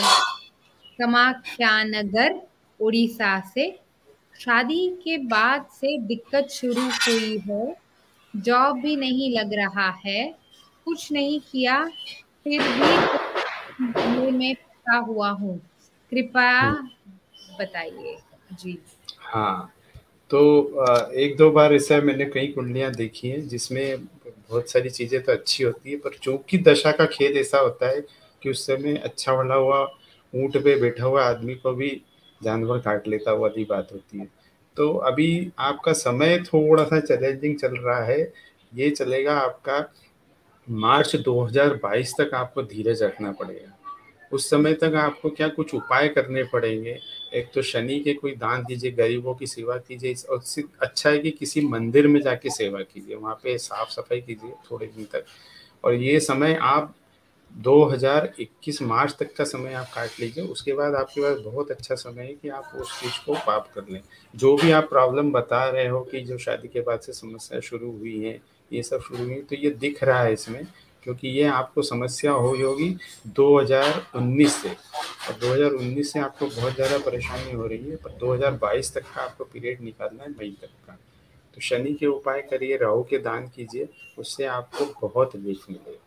कामाख्या 1.03 1.83
नगर 1.83 2.39
उड़ीसा 2.79 3.39
से। 3.53 3.69
शादी 4.39 4.87
के 5.03 5.17
बाद 5.27 5.65
से 5.71 5.97
दिक्कत 5.97 6.47
शुरू 6.49 6.81
हुई 6.81 7.37
है। 7.37 7.75
जॉब 8.35 8.79
भी 8.81 8.95
नहीं 8.95 9.29
लग 9.37 9.53
रहा 9.53 9.89
है। 10.05 10.23
कुछ 10.87 11.11
नहीं 11.11 11.39
किया 11.51 11.83
फिर 12.43 12.61
भी 12.61 12.95
मामले 13.83 14.31
में 14.31 14.53
फंसा 14.53 14.97
हुआ 14.97 15.29
हूँ। 15.29 15.57
कृपया 16.11 16.71
बताइए। 17.59 18.17
जी। 18.53 18.77
हाँ 19.19 19.73
तो 20.29 20.41
एक 21.13 21.35
दो 21.37 21.49
बार 21.51 21.73
ऐसा 21.73 21.99
मैंने 22.01 22.25
कई 22.25 22.47
कुंडलियाँ 22.47 22.91
देखी 22.91 23.29
हैं 23.29 23.47
जिसमें 23.47 24.05
बहुत 24.25 24.69
सारी 24.69 24.89
चीज़ें 24.89 25.21
तो 25.23 25.31
अच्छी 25.31 25.63
होती 25.63 25.91
है 25.91 25.97
पर 25.97 26.17
चूँकि 26.21 26.57
दशा 26.57 26.91
का 26.91 27.05
खेद 27.05 27.37
ऐसा 27.37 27.59
होता 27.59 27.89
है 27.89 28.01
कि 28.41 28.49
उस 28.49 28.65
समय 28.67 28.95
अच्छा 28.95 29.35
भला 29.35 29.55
हुआ 29.55 29.83
ऊँट 30.35 30.57
पे 30.57 30.75
बैठा 30.75 31.05
हुआ 31.05 31.23
आदमी 31.23 31.55
को 31.55 31.73
भी 31.73 32.01
जानवर 32.43 32.79
काट 32.79 33.07
लेता 33.07 33.31
हुआ 33.31 33.39
वाली 33.39 33.63
बात 33.63 33.87
होती 33.93 34.17
है। 34.17 34.29
तो 34.77 34.93
अभी 34.93 35.51
आपका 35.59 35.93
समय 35.93 36.39
थोड़ा 36.39 36.83
सा 36.83 36.99
चैलेंजिंग 36.99 37.57
चल 37.57 37.75
रहा 37.75 38.03
है। 38.03 38.33
ये 38.75 38.89
चलेगा 38.89 39.33
आपका 39.33 39.93
मार्च 40.69 41.15
2022 41.15 42.13
तक 42.21 42.31
आपको 42.33 42.63
धीरज 42.63 43.03
रखना 43.03 43.31
पड़ेगा। 43.31 43.77
उस 44.31 44.49
समय 44.49 44.73
तक 44.73 44.93
आपको 44.95 45.29
क्या 45.29 45.47
कुछ 45.47 45.73
उपाय 45.73 46.07
करने 46.07 46.43
पड़ेंगे? 46.43 46.99
एक 47.33 47.51
तो 47.53 47.61
शनि 47.61 47.99
के 47.99 48.13
कोई 48.13 48.31
दान 48.31 48.63
दीजिए, 48.63 48.91
गरीबों 48.91 49.35
की 49.35 49.47
सेवा 49.47 49.77
कीजिए, 49.77 50.15
और 50.29 50.43
अच्छा 50.81 51.09
है 51.09 51.19
कि 51.19 51.31
किसी 51.31 51.61
मंदिर 51.61 52.07
में 52.07 52.21
जाके 52.21 52.49
सेवा 52.49 52.79
कीजिए, 52.79 53.15
वहाँ 53.15 53.35
पे 53.35 53.57
साफ़ 53.57 53.89
सफ़ाई 53.89 54.21
कीजिए 54.21 54.51
थोड़े 54.71 54.87
दिन 54.87 55.05
तक। 55.05 55.25
और 55.83 55.93
ये 55.93 56.19
समय 56.19 56.59
आप 56.61 56.95
2021 57.55 58.81
मार्च 58.81 59.15
तक 59.19 59.33
का 59.35 59.43
समय 59.43 59.73
आप 59.73 59.89
काट 59.93 60.19
लीजिए, 60.19 60.43
उसके 60.43 60.73
बाद 60.73 60.95
आपके 60.95 61.21
पास 61.21 61.37
बहुत 61.45 61.71
अच्छा 61.71 61.95
समय 61.95 62.23
है 62.23 62.33
कि 62.33 62.49
आप 62.49 62.71
उस 62.75 62.99
चीज़ 62.99 63.25
को 63.25 63.33
पाप 63.47 63.69
कर 63.75 63.91
लें। 63.91 64.01
जो 64.33 64.55
भी 64.55 64.71
आप 64.71 64.89
प्रॉब्लम 64.89 65.31
बता 65.31 65.67
रहे 65.69 65.87
हो 65.87 66.01
कि 66.01 66.21
जो 66.21 66.37
शादी 66.37 66.67
के 66.67 66.81
बाद 66.81 66.99
से 66.99 67.13
समस्या 67.13 67.59
शुरू 67.59 67.91
हुई 67.91 68.19
है, 68.19 68.39
ये 68.71 68.83
सब 68.83 69.01
शुरू 69.01 69.23
हुई 69.23 69.41
तो 69.41 69.55
ये 69.55 69.69
दिख 69.69 70.03
रहा 70.03 70.21
है 70.23 70.33
इसमें, 70.33 70.65
क्योंकि 71.03 71.27
ये 71.27 71.43
आपको 71.43 71.81
समस्या 71.81 72.31
हुई 72.31 72.61
होगी 72.61 72.95
2019 73.27 74.61
से। 74.61 74.69
और 74.69 75.37
2019 75.39 76.11
से 76.13 76.19
आपको 76.19 76.45
बहुत 76.45 76.75
ज़्यादा 76.75 76.97
परेशानी 76.97 77.51
हो 77.51 77.67
रही 77.67 77.89
है, 77.89 77.95
पर 77.95 78.17
2022 78.19 78.93
तक 78.93 79.03
का 79.15 79.21
आपको 79.21 79.43
पीरियड 79.43 79.81
निकालना 79.81 80.23
है 80.23 80.29
मई 80.29 80.55
तक 80.61 80.87
का। 80.87 80.97
तो 81.53 81.61
शनि 81.61 81.93
के 81.93 82.07
उपाय 82.07 82.41
करिए, 82.41 82.77
राहु 82.77 83.03
के 83.03 83.17
दान 83.17 83.47
कीजिए, 83.47 83.89
उससे 84.17 84.45
आपको 84.45 85.07
बहुत 85.07 85.35
रिलीफ 85.35 85.65
मिलेगा। 85.69 85.99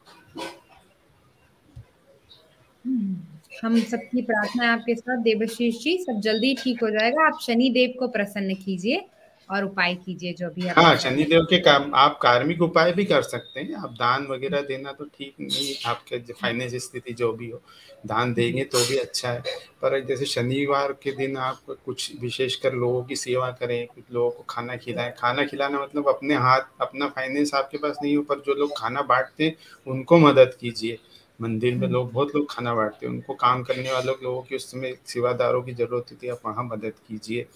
हम 3.63 3.81
सबकी 3.81 4.23
प्रार्थना 4.23 4.65
है 4.65 4.71
आपके 4.71 4.95
साथ। 4.95 5.23
देवशीष 5.23 5.83
जी, 5.83 5.97
सब 5.99 6.21
जल्दी 6.21 6.55
ठीक 6.55 6.83
हो 6.83 6.91
जाएगा। 6.91 7.27
आप 7.27 7.39
शनि 7.43 7.71
देव 7.71 7.95
को 7.99 8.09
प्रसन्न 8.09 8.55
कीजिए 8.55 9.05
और 9.49 9.65
उपाय 9.65 9.95
कीजिए, 9.95 10.33
जो 10.33 10.49
भी 10.51 10.67
आप 10.69 10.79
हाँ 10.79 10.97
शनिदेव 10.97 11.43
के 11.51 11.59
काम, 11.59 11.91
आप 11.95 12.19
कार्मिक 12.23 12.63
उपाय 12.63 12.93
भी 12.93 13.05
कर 13.05 13.23
सकते 13.23 13.61
हैं। 13.61 13.75
आप 13.75 13.91
दान 13.93 14.27
वगैरह 14.27 14.61
देना 14.63 14.93
तो 14.93 15.05
ठीक 15.07 15.35
नहीं, 15.41 15.75
आपके 15.87 16.19
फाइनेंस 16.33 16.75
स्थिति 16.85 17.13
जो 17.13 17.33
भी 17.33 17.51
हो, 17.51 17.61
दान 18.07 18.35
देंगे 18.35 18.65
तो 18.65 18.79
भी 18.79 18.97
अच्छा 18.97 19.31
है। 19.31 19.41
पर 19.83 20.01
जैसे 20.05 20.27
शनिवार 20.27 20.93
के 21.03 21.13
दिन 21.13 21.37
आप 21.39 21.61
कुछ 21.85 22.11
विशेषकर 22.21 22.75
लोगों 22.75 23.03
की 23.05 23.17
सेवा 23.17 23.51
करें, 23.51 23.87
कुछ 23.87 24.05
लोगों 24.13 24.31
को 24.31 24.45
खाना 24.51 24.77
खिलाएँ। 24.77 25.13
खाना 25.19 25.45
खिलाना 25.45 25.83
मतलब 25.83 26.09
अपने 26.09 26.35
हाथ, 26.37 26.61
अपना 26.81 27.09
फाइनेंस 27.09 27.55
आपके 27.55 27.79
पास 27.79 27.99
नहीं 28.03 28.17
हो, 28.17 28.23
पर 28.23 28.43
जो 28.47 28.55
लोग 28.55 28.79
खाना 28.79 29.03
बांटते 29.03 29.45
हैं, 29.45 29.57
उनको 29.87 30.19
मदद 30.19 30.57
कीजिए। 30.61 30.99
मंदिर 31.39 31.75
में 31.75 31.89
लोग 31.89 32.13
बहुत 32.13 32.35
लोग 32.37 32.47
खाना 32.51 32.75
बांटते 32.75 33.07
हैं। 33.07 33.13
उनको 33.13 33.35
काम 33.35 33.63
करने 33.63 33.93
वाले 33.93 34.13
लोगों 34.23 34.43
की 34.43 34.57
उस 34.57 34.71
समय 34.71 34.97
सेवादारों 35.07 35.63
की 35.63 35.75
ज़रूरत 35.75 36.13
होती 36.13 36.27
है। 36.27 36.33
आप 36.33 36.41
वहाँ 36.47 36.65
मदद 36.65 36.93
कीजिए। 37.09 37.47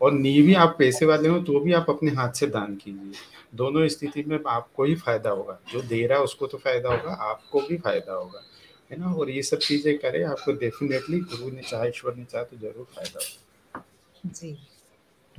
और 0.00 0.12
नहीं 0.12 0.42
भी 0.42 0.54
आप 0.54 0.74
पैसे 0.78 1.06
वाले 1.06 1.28
हो 1.28 1.38
तो 1.40 1.60
भी 1.60 1.72
आप 1.72 1.90
अपने 1.90 2.10
हाथ 2.10 2.32
से 2.32 2.46
दान 2.46 2.74
कीजिए। 2.76 3.12
दोनों 3.54 3.86
स्थिति 3.88 4.22
में 4.28 4.38
आपको 4.48 4.84
ही 4.84 4.94
फ़ायदा 4.94 5.30
होगा। 5.30 5.58
जो 5.72 5.82
दे 5.82 6.06
रहा 6.06 6.18
है 6.18 6.24
उसको 6.24 6.46
तो 6.46 6.58
फ़ायदा 6.58 6.94
होगा 6.94 7.12
आपको 7.22 7.60
भी 7.60 7.76
फ़ायदा 7.76 8.12
होगा। 8.12 8.42
है 8.90 8.98
ना? 9.00 9.12
और 9.14 9.30
ये 9.30 9.42
सब 9.42 9.58
चीज़ें 9.58 9.96
करें 9.98 10.24
आपको 10.24 10.52
डेफिनेटली 10.52 11.20
गुरु 11.20 11.50
ने 11.50 11.62
चाहे 11.62 11.88
ईश्वर 11.88 12.14
ने 12.14 12.24
चाहे 12.24 12.44
तो 12.44 12.56
ज़रूर 12.56 12.86
फ़ायदा 12.94 13.18
होगा। 13.18 13.82
जी 14.26 14.56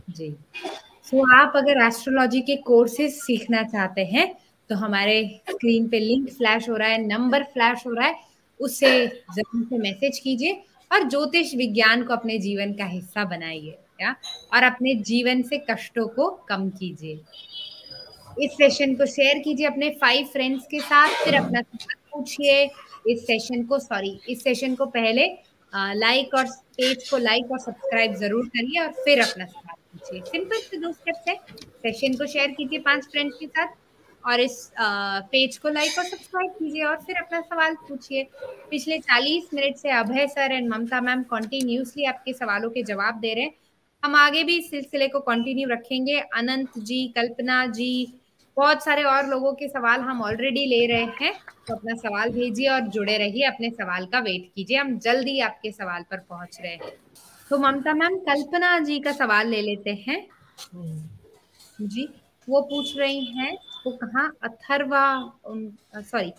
जी। 0.10 0.36
सो 1.03 1.18
so, 1.18 1.24
आप 1.34 1.53
अगर 1.56 1.86
एस्ट्रोलॉजी 1.86 2.42
के 2.42 2.56
कोर्सेज 2.63 3.13
सीखना 3.13 3.63
चाहते 3.63 4.01
हैं 4.06 4.25
तो 4.70 4.75
हमारे 4.77 5.24
स्क्रीन 5.50 5.88
पे 5.89 6.00
लिंक 6.00 6.29
फ्लैश 6.32 6.70
हो 6.70 6.75
रहा 6.75 6.88
है 6.88 7.05
नंबर 7.08 7.43
फ्लैश 7.53 7.86
हो 7.88 7.93
रहा 7.93 8.08
है, 8.08 8.15
उससे 8.60 9.08
ज़रूर 9.08 9.63
से 9.63 9.77
मैसेज 9.79 10.20
कीजिए 10.20 10.62
और 10.91 11.10
ज्योतिष 11.10 11.53
विज्ञान 11.55 12.03
को 12.03 12.13
अपने 12.13 12.38
जीवन 12.39 12.74
का 12.74 12.86
हिस्सा 12.88 13.24
बनाइए 13.27 13.77
क्या 13.98 14.15
और 14.53 14.63
अपने 14.63 14.93
जीवन 15.03 15.41
से 15.43 15.58
कष्टों 15.70 16.08
को 16.10 16.29
कम 16.50 16.70
कीजिए। 16.72 17.20
इस 18.38 18.51
सेशन 18.53 18.96
को 18.96 19.05
शेयर 19.08 19.39
कीजिए 19.39 19.65
अपने 19.67 19.89
फाइव 20.01 20.25
फ्रेंड्स 20.27 20.65
के 20.67 20.79
साथ, 20.82 21.24
फिर 21.24 21.36
अपना 21.36 21.62
पूछिए। 21.62 22.63
इस 23.08 23.25
सेशन 23.27 23.63
को 23.65 23.79
सॉरी 23.79 24.20
इस 24.29 24.43
सेशन 24.43 24.75
को 24.75 24.86
पहले 24.88 25.27
लाइक 25.74 26.34
और 26.36 26.46
पेज 26.77 27.10
को 27.10 27.17
लाइक 27.20 27.51
और 27.51 27.60
सब्सक्राइब 27.60 28.15
ज़रूर 28.15 28.48
करिए 28.48 28.82
और 28.82 28.91
फिर 28.96 29.22
अपना 29.22 29.46
सवाल 29.46 29.75
पूछिए। 29.93 30.22
सिंपल 30.22 30.60
से 30.60 30.77
दो 30.77 30.91
स्टेप्स 30.91 31.27
है। 31.27 31.36
सेशन 31.84 32.17
को 32.17 32.25
शेयर 32.27 32.51
कीजिए 32.51 32.79
पाँच 32.82 33.05
फ्रेंड्स 33.05 33.38
के 33.39 33.48
साथ। 33.48 33.75
और 34.25 34.39
इस 34.39 34.72
पेज 34.80 35.58
को 35.58 35.70
लाइक 35.70 35.98
और 36.00 36.06
सब्सक्राइब 36.06 36.51
कीजिए 36.51 36.84
और 36.84 36.98
फिर 36.98 37.15
अपना 37.18 37.42
सवाल 37.42 37.75
पूछिए। 37.88 38.24
पिछले 38.70 38.98
40 39.00 39.50
मिनट 39.53 39.75
से 39.75 39.89
Abhay 39.92 40.27
sir 40.27 40.51
and 40.51 40.70
Mamta 40.70 41.01
ma'am 41.01 41.24
continuously 41.30 42.06
आपके 42.06 42.34
सवालों 42.34 42.70
के 42.70 42.84
जवाब 42.84 43.20
दे 43.20 43.34
रहे 43.34 43.44
हैं। 43.44 43.53
हम 44.03 44.15
आगे 44.15 44.44
भी 44.44 44.58
इस 44.58 44.70
सिलसिले 44.70 45.08
को 45.08 45.20
कंटिन्यू 45.22 45.70
रखेंगे। 45.70 46.20
अनंत 46.36 46.77
जी 46.80 47.08
कल्पना 47.15 47.65
जी 47.68 48.20
बहुत 48.58 48.84
सारे 48.84 49.03
और 49.03 49.27
लोगों 49.27 49.53
के 49.53 49.68
सवाल 49.68 50.01
हम 50.01 50.22
ऑलरेडी 50.22 50.65
ले 50.65 50.86
रहे 50.88 51.03
हैं। 51.22 51.34
तो 51.68 51.75
अपना 51.75 51.96
सवाल 51.96 52.30
भेजिए 52.32 52.68
और 52.70 52.88
जुड़े 52.88 53.18
रहिए 53.18 53.46
अपने 53.46 53.70
सवाल 53.70 54.06
का 54.06 54.20
वेट 54.20 54.50
कीजिए। 54.56 54.77
हम 54.77 54.98
जल्दी 55.00 55.39
आपके 55.42 55.72
सवाल 55.72 56.03
पर 56.12 56.18
पहुँच 56.20 56.58
रहे 56.62 56.72
हैं। 56.72 56.92
तो 57.51 57.58
ममता 57.60 57.94
मैम 57.94 58.18
कल्पना 58.22 58.77
जी 58.80 59.00
का 59.00 59.12
सवाल 59.13 59.48
ले 59.48 59.62
लेते 59.62 59.92
हैं। 60.08 60.20
जी 61.82 62.08
वो 62.48 62.62
पूछ 62.62 62.98
रही 62.98 63.25
हैं 63.27 63.56
वो 63.86 63.92
कहा 64.04 64.25
अथर्वा 64.44 65.06
सॉरी 65.48 66.32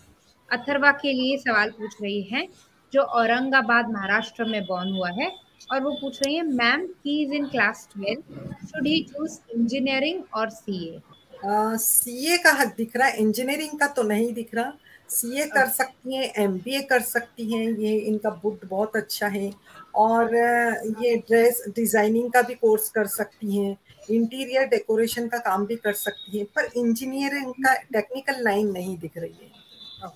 अथर्वा 0.48 0.90
के 1.02 1.12
लिए 1.12 1.36
सवाल 1.38 1.70
पूछ 1.78 1.96
रही 2.02 2.22
है 2.32 2.46
जो 2.92 3.02
औरंगाबाद 3.20 3.90
महाराष्ट्र 3.90 4.44
में 4.44 4.64
बॉर्न 4.66 4.92
हुआ 4.96 5.10
है 5.18 5.30
और 5.72 5.82
वो 5.82 5.90
पूछ 6.00 6.20
रही 6.22 6.36
है 6.36 6.42
ma'am 6.46 6.86
he 7.06 7.20
is 7.22 7.32
in 7.34 7.46
class 7.48 7.88
twelve 7.92 8.20
should 8.66 8.86
he 8.86 9.02
choose 9.10 9.38
engineering 9.56 10.22
और 10.34 10.50
सीए 10.50 11.00
सीए 11.46 12.36
का 12.38 12.50
हक 12.52 12.74
दिख 12.76 12.96
रहा 12.96 13.06
है। 13.08 13.16
इंजीनियरिंग 13.20 13.78
का 13.78 13.86
तो 13.96 14.02
नहीं 14.02 14.32
दिख 14.34 14.54
रहा। 14.54 14.72
सीए 15.10 15.46
कर 15.46 15.66
सकती 15.68 16.16
हैं 16.16 16.32
एमबीए 16.42 16.80
कर 16.90 17.00
सकती 17.00 17.52
हैं। 17.52 17.66
ये 17.78 17.96
इनका 17.98 18.30
बुद्ध 18.42 18.68
बहुत 18.68 18.96
अच्छा 18.96 19.26
है। 19.28 19.50
और 19.94 20.34
ये 20.34 21.16
ड्रेस 21.28 21.62
डिज़ाइनिंग 21.76 22.30
का 22.32 22.42
भी 22.42 22.54
कोर्स 22.54 22.88
कर 22.90 23.06
सकती 23.06 23.56
हैं। 23.56 23.76
इंटीरियर 24.11 24.66
डेकोरेशन 24.68 25.28
का 25.28 25.38
काम 25.40 25.66
भी 25.66 25.76
कर 25.76 25.92
सकती 25.94 26.38
है, 26.38 26.44
पर 26.46 26.70
इंजीनियरिंग 26.76 27.52
का 27.56 27.75
टेक्निकल 27.92 28.42
लाइन 28.44 28.70
नहीं 28.73 28.96
दिख 28.99 29.18
रही 29.18 29.34
है। 29.42 30.11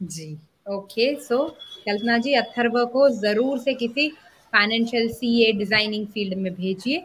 जी 0.00 0.36
ओके 0.70 1.14
सो 1.20 1.44
कल्पना 1.86 2.16
जी, 2.18 2.34
अथर्व 2.34 2.84
को 2.86 3.08
ज़रूर 3.10 3.58
से 3.58 3.74
किसी 3.76 4.08
फाइनेंशियल 4.52 5.08
सीए 5.10 5.52
डिज़ाइनिंग 5.52 6.06
फ़ील्ड 6.06 6.38
में 6.38 6.52
भेजिए। 6.54 6.98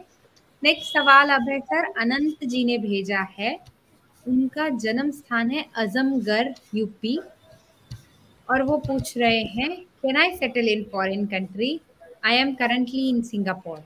नेक्स्ट 0.62 0.92
सवाल 0.92 1.30
अब 1.30 1.48
है 1.48 1.58
सर 1.62 1.90
अनंत 2.00 2.44
जी 2.44 2.64
ने 2.64 2.78
भेजा 2.78 3.20
है। 3.38 3.58
उनका 4.26 4.68
जन्म 4.68 5.10
स्थान 5.12 5.50
है 5.50 5.64
अजमगढ़ 5.76 6.52
यूपी 6.74 7.18
और 8.48 8.62
वो 8.62 8.76
पूछ 8.78 9.16
रहे 9.18 9.42
हैं 9.52 9.70
can 10.02 10.16
I 10.16 10.34
settle 10.36 10.68
in 10.68 10.82
foreign 10.92 11.26
country 11.26 11.80
I 12.24 12.36
am 12.36 12.54
currently 12.54 13.08
in 13.08 13.20
Singapore 13.22 13.78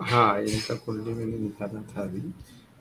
हाँ 0.00 0.40
इनका 0.40 0.74
कुंडली 0.76 1.12
मैंने 1.14 1.38
निकाला 1.38 1.82
था 1.90 2.02
अभी। 2.02 2.32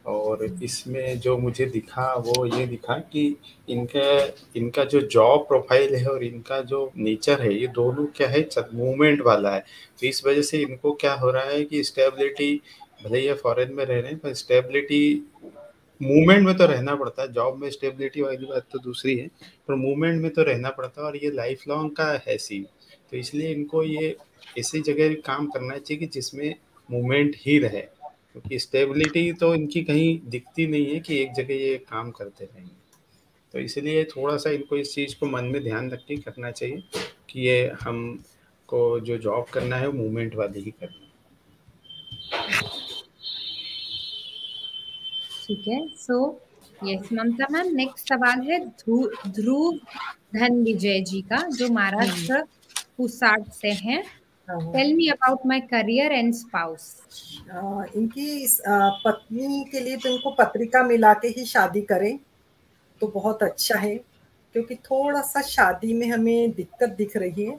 और 0.06 0.44
इसमें 0.64 1.20
जो 1.20 1.38
मुझे 1.38 1.66
दिखा, 1.66 2.14
वो 2.16 2.46
ये 2.48 2.66
दिखा 2.68 2.98
कि 3.12 3.24
इनका 3.70 4.02
इनका 4.56 4.84
जो 4.84 5.02
जॉब 5.08 5.46
प्रोफ़ाइल 5.48 5.96
है 5.96 6.06
और 6.08 6.24
इनका 6.24 6.60
जो 6.62 6.92
नेचर 6.98 7.42
है, 7.42 7.54
ये 7.54 7.68
दोनों 7.70 8.06
क्या 8.16 8.28
है? 8.30 8.48
मूवमेंट 8.74 9.22
वाला 9.22 9.54
है। 9.56 9.60
तो 10.00 10.08
इस 10.08 10.26
वजह 10.26 10.42
से 10.42 10.62
इनको 10.62 10.92
क्या 10.94 11.14
हो 11.14 11.32
रहा 11.32 11.44
है 11.44 11.64
कि 11.66 11.84
स्टेबिलिटी 11.84 12.62
भले 13.04 13.20
ये 13.20 13.34
फॉरेन 13.34 13.74
में 13.74 13.84
रह 13.86 14.00
रहे 14.00 14.12
हैं, 14.12 14.20
पर 14.20 14.34
स्टेबिलिटी 14.34 15.02
मूवमेंट 16.02 16.46
में 16.46 16.56
तो 16.58 16.66
रहना 16.66 16.96
पड़ता 16.96 17.22
है। 17.22 17.32
जॉब 17.34 17.62
में 17.62 17.70
स्टेबिलिटी 17.70 18.22
वाली 18.22 18.46
बात 18.46 18.66
तो 18.72 18.80
दूसरी 18.80 19.18
है, 19.18 19.28
पर 19.68 19.76
मूवमेंट 19.76 20.22
में 20.22 20.32
तो 20.32 20.44
रहना 20.44 20.70
पड़ता 20.70 21.02
है 21.02 21.08
और 21.08 21.18
ये 21.18 21.32
लाइफ 21.32 21.68
लॉन्ग 21.68 21.92
का 21.96 22.12
है 22.28 22.38
सी 22.38 22.66
तो 23.12 23.18
इसलिए 23.18 23.52
इनको 23.52 23.84
ये, 23.84 24.16
ऐसी 24.58 24.80
जगह 24.82 25.14
काम 25.26 25.48
करना 25.48 25.78
चाहिए 25.78 26.00
कि 26.00 26.06
जिसमें 26.14 26.56
मूवमेंट 26.90 27.36
ही 27.38 27.58
रहे 27.60 27.82
क्योंकि 27.82 28.60
स्टेबिलिटी 28.60 29.32
तो 29.34 29.54
इनकी 29.56 29.84
कहीं 29.84 30.20
दिखती 30.30 30.68
नहीं 30.68 30.94
है 30.94 31.00
कि 31.00 31.20
एक 31.22 31.34
जगह 31.34 31.54
ये 31.56 31.78
काम 31.90 32.12
करते 32.12 32.46
रहेंगे। 32.46 32.78
तो 33.54 33.60
इसलिए 33.60 34.04
थोड़ा 34.06 34.36
सा 34.38 34.50
इनको 34.50 34.78
इस 34.78 34.94
चीज़ 34.96 35.16
को 35.20 35.26
मन 35.26 35.46
में 35.46 35.62
ध्यान 35.64 35.90
रख 35.92 36.04
के 36.08 36.18
करना 36.18 36.52
चाहिए 36.52 36.84
कि 37.30 37.40
ये 37.42 37.72
हम 37.82 38.02
को 38.70 39.00
जो 39.00 39.18
जॉब 39.18 39.46
करना 39.54 39.76
है 39.76 39.88
वो 39.88 39.94
मूवमेंट 39.94 40.36
वाली 40.36 40.62
ही 40.62 40.72
करनी 40.72 41.08
ठीक 45.46 45.68
है 45.68 45.88
so 45.98 46.20
yes 46.86 47.10
Mamta 47.14 47.48
ma'am 47.52 47.74
next 47.76 48.10
सवाल 48.10 48.42
है 48.42 48.60
ध्रुव 48.66 49.74
धन 50.36 50.62
विजय 50.64 51.00
जी 51.02 51.22
का 51.22 51.38
जो 51.50 51.68
महाराष्ट्र 51.70 52.42
पुसाट 52.98 53.52
से 53.54 53.72
हैं। 53.84 54.04
Tell 54.50 54.94
me 54.96 55.08
about 55.10 55.46
my 55.46 55.60
career 55.72 56.12
and 56.12 56.34
spouse 56.34 56.84
इनकी 57.96 58.48
पत्नी 59.06 59.64
के 59.72 59.80
लिए 59.80 59.98
तो 59.98 60.10
इनको 60.10 60.32
पत्रिका 60.32 60.84
मिला 60.84 61.14
के 61.14 61.28
ही 61.28 61.46
शादी 61.46 61.82
करें 61.82 62.18
तो 63.02 63.08
बहुत 63.08 63.44
अच्छा 63.44 63.78
है 63.80 63.96
क्योंकि 63.96 64.76
थोड़ा 64.76 65.22
सा 65.22 65.42
शादी 65.42 65.94
में 65.94 66.08
हमें 66.12 66.52
दिक्कत 66.52 66.90
दिख 66.90 67.16
रही 67.18 67.46
है। 67.46 67.58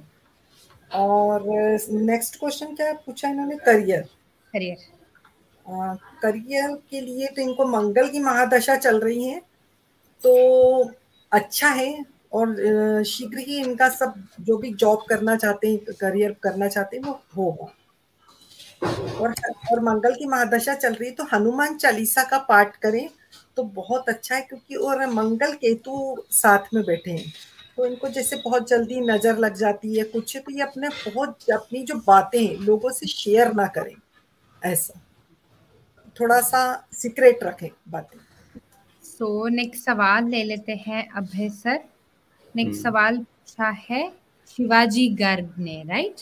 और 0.93 1.43
नेक्स्ट 1.91 2.39
क्वेश्चन 2.41 2.75
क्या 2.75 2.93
पूछा 3.07 3.29
इन्होंने? 3.29 3.57
करियर 3.57 4.03
करियर 4.55 4.77
करियर 6.23 6.75
के 6.91 7.01
लिए 7.01 7.27
तो 7.27 7.43
इनको 7.43 7.65
मंगल 7.69 8.09
की 8.09 8.21
महादशा 8.21 8.77
चल 8.77 9.01
रही 9.01 9.25
है 9.25 9.41
तो 10.23 10.91
अच्छा 11.33 11.69
है 11.69 11.93
और 12.33 13.03
शीघ्र 13.07 13.39
ही 13.39 13.59
इनका 13.59 13.89
सब 13.89 14.15
जो 14.41 14.57
भी 14.59 14.73
जॉब 14.75 15.05
करना 15.09 15.37
चाहते 15.37 15.69
हैं 15.69 15.95
करियर 16.01 16.37
करना 16.43 16.69
चाहते 16.69 16.97
हैं 16.97 17.05
वो 17.05 17.21
होगा 17.37 17.73
और 19.21 19.35
और 19.73 19.81
मंगल 19.85 20.15
की 20.15 20.27
महादशा 20.27 20.75
चल 20.75 20.95
रही 20.95 21.09
है 21.09 21.15
तो 21.15 21.25
हनुमान 21.33 21.77
चालीसा 21.77 22.23
का 22.25 22.39
पाठ 22.49 22.77
करें 22.77 23.09
तो 23.57 23.63
बहुत 23.75 24.09
अच्छा 24.09 24.35
है 24.35 24.41
क्योंकि 24.43 24.75
और 24.77 25.07
मंगल 25.09 25.53
केतु 25.55 26.17
साथ 26.33 26.75
में 26.75 26.83
बैठे 26.85 27.11
हैं। 27.11 27.33
तो 27.77 27.87
इनको 27.87 28.09
जैसे 28.09 28.37
बहुत 28.45 28.69
जल्दी 28.69 29.01
नज़र 29.03 29.39
लग 29.39 29.55
जाती 29.57 29.99
है 29.99 30.05
कुछ 30.07 30.37
तो 30.37 30.53
ये 30.53 30.63
अपने 30.63 30.89
बहुत 30.89 31.51
अपनी 31.51 31.83
जो 31.83 31.95
बातें 32.07 32.39
हैं 32.39 32.57
लोगों 32.61 32.91
से 32.93 33.07
शेयर 33.07 33.53
ना 33.55 33.67
करें 33.77 33.95
ऐसा। 34.63 35.01
थोड़ा 36.17 36.41
सा 36.43 36.63
सीक्रेट 36.93 37.45
रखें 37.45 37.69
बातें। 37.89 38.19
सो 39.05 39.27
so, 39.39 39.53
नेक्स्ट 39.53 39.85
सवाल 39.85 40.29
ले 40.31 40.43
लेते 40.45 40.73
हैं 40.87 41.09
अभय 41.11 41.49
सर। 41.51 41.79
नेक्स्ट 42.57 42.87
हम्म। 42.87 42.91
सवाल 42.91 43.17
पूछा 43.19 43.69
है 43.91 44.03
शिवाजी 44.57 45.09
गर्ग 45.21 45.55
ने 45.59 45.83
राइट? 45.89 46.21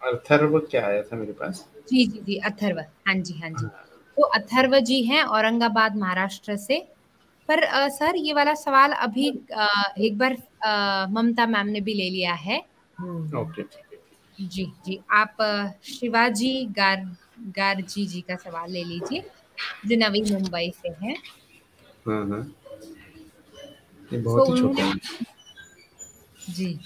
अथर्व 0.00 0.58
क्या 0.70 0.86
आया 0.86 1.02
था 1.02 1.16
मेरे 1.16 1.32
पास? 1.32 1.66
जी 1.90 2.04
जी 2.06 2.20
जी 2.26 2.36
अथर्व। 2.46 2.78
हाँ 2.80 3.14
जी 3.14 3.38
हाँ 3.40 3.50
जी। 3.50 3.64
हाँ। 3.64 3.84
तो 4.16 4.22
अथर्व 4.38 4.78
जी 4.80 5.02
हैं 5.04 5.22
औरंगाबाद 5.24 5.96
महाराष्ट्र 5.96 6.56
से। 6.56 6.78
पर 7.48 7.64
आ, 7.64 7.88
सर 7.88 8.16
ये 8.16 8.32
वाला 8.32 8.54
सवाल 8.54 8.92
अभी 8.92 9.30
आ, 9.54 9.66
एक 9.98 10.18
बार 10.18 10.36
ममता 11.12 11.46
मैम 11.46 11.66
ने 11.66 11.80
भी 11.80 11.94
ले 11.94 12.08
लिया 12.10 12.34
है। 12.34 12.58
ओके 13.42 13.62
जी 14.38 14.64
जी 14.86 14.98
आप 15.10 15.36
शिवाजी 15.84 16.54
गार 16.76 17.04
गारजी 17.56 18.06
जी 18.06 18.20
का 18.20 18.36
सवाल 18.36 18.70
ले 18.72 18.84
लीजिए 18.84 19.24
जो 19.86 19.96
नवी 19.96 20.22
मुंबई 20.32 20.72
से 20.82 20.88
हैं। 21.02 21.16
हाँ 22.06 22.24
हाँ। 22.28 22.42
ये 24.12 24.18
बहुत 24.18 24.48
ही 24.48 24.60
छोटा 24.60 24.84
है। 24.84 24.94
जी। 26.50 26.78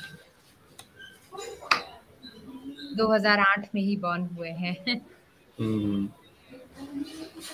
2008 2.97 3.69
में 3.75 3.83
ही 3.83 3.97
बॉर्न 3.97 4.23
हुए 4.37 4.49
हैं। 4.49 4.77
हम्म। 5.61 6.07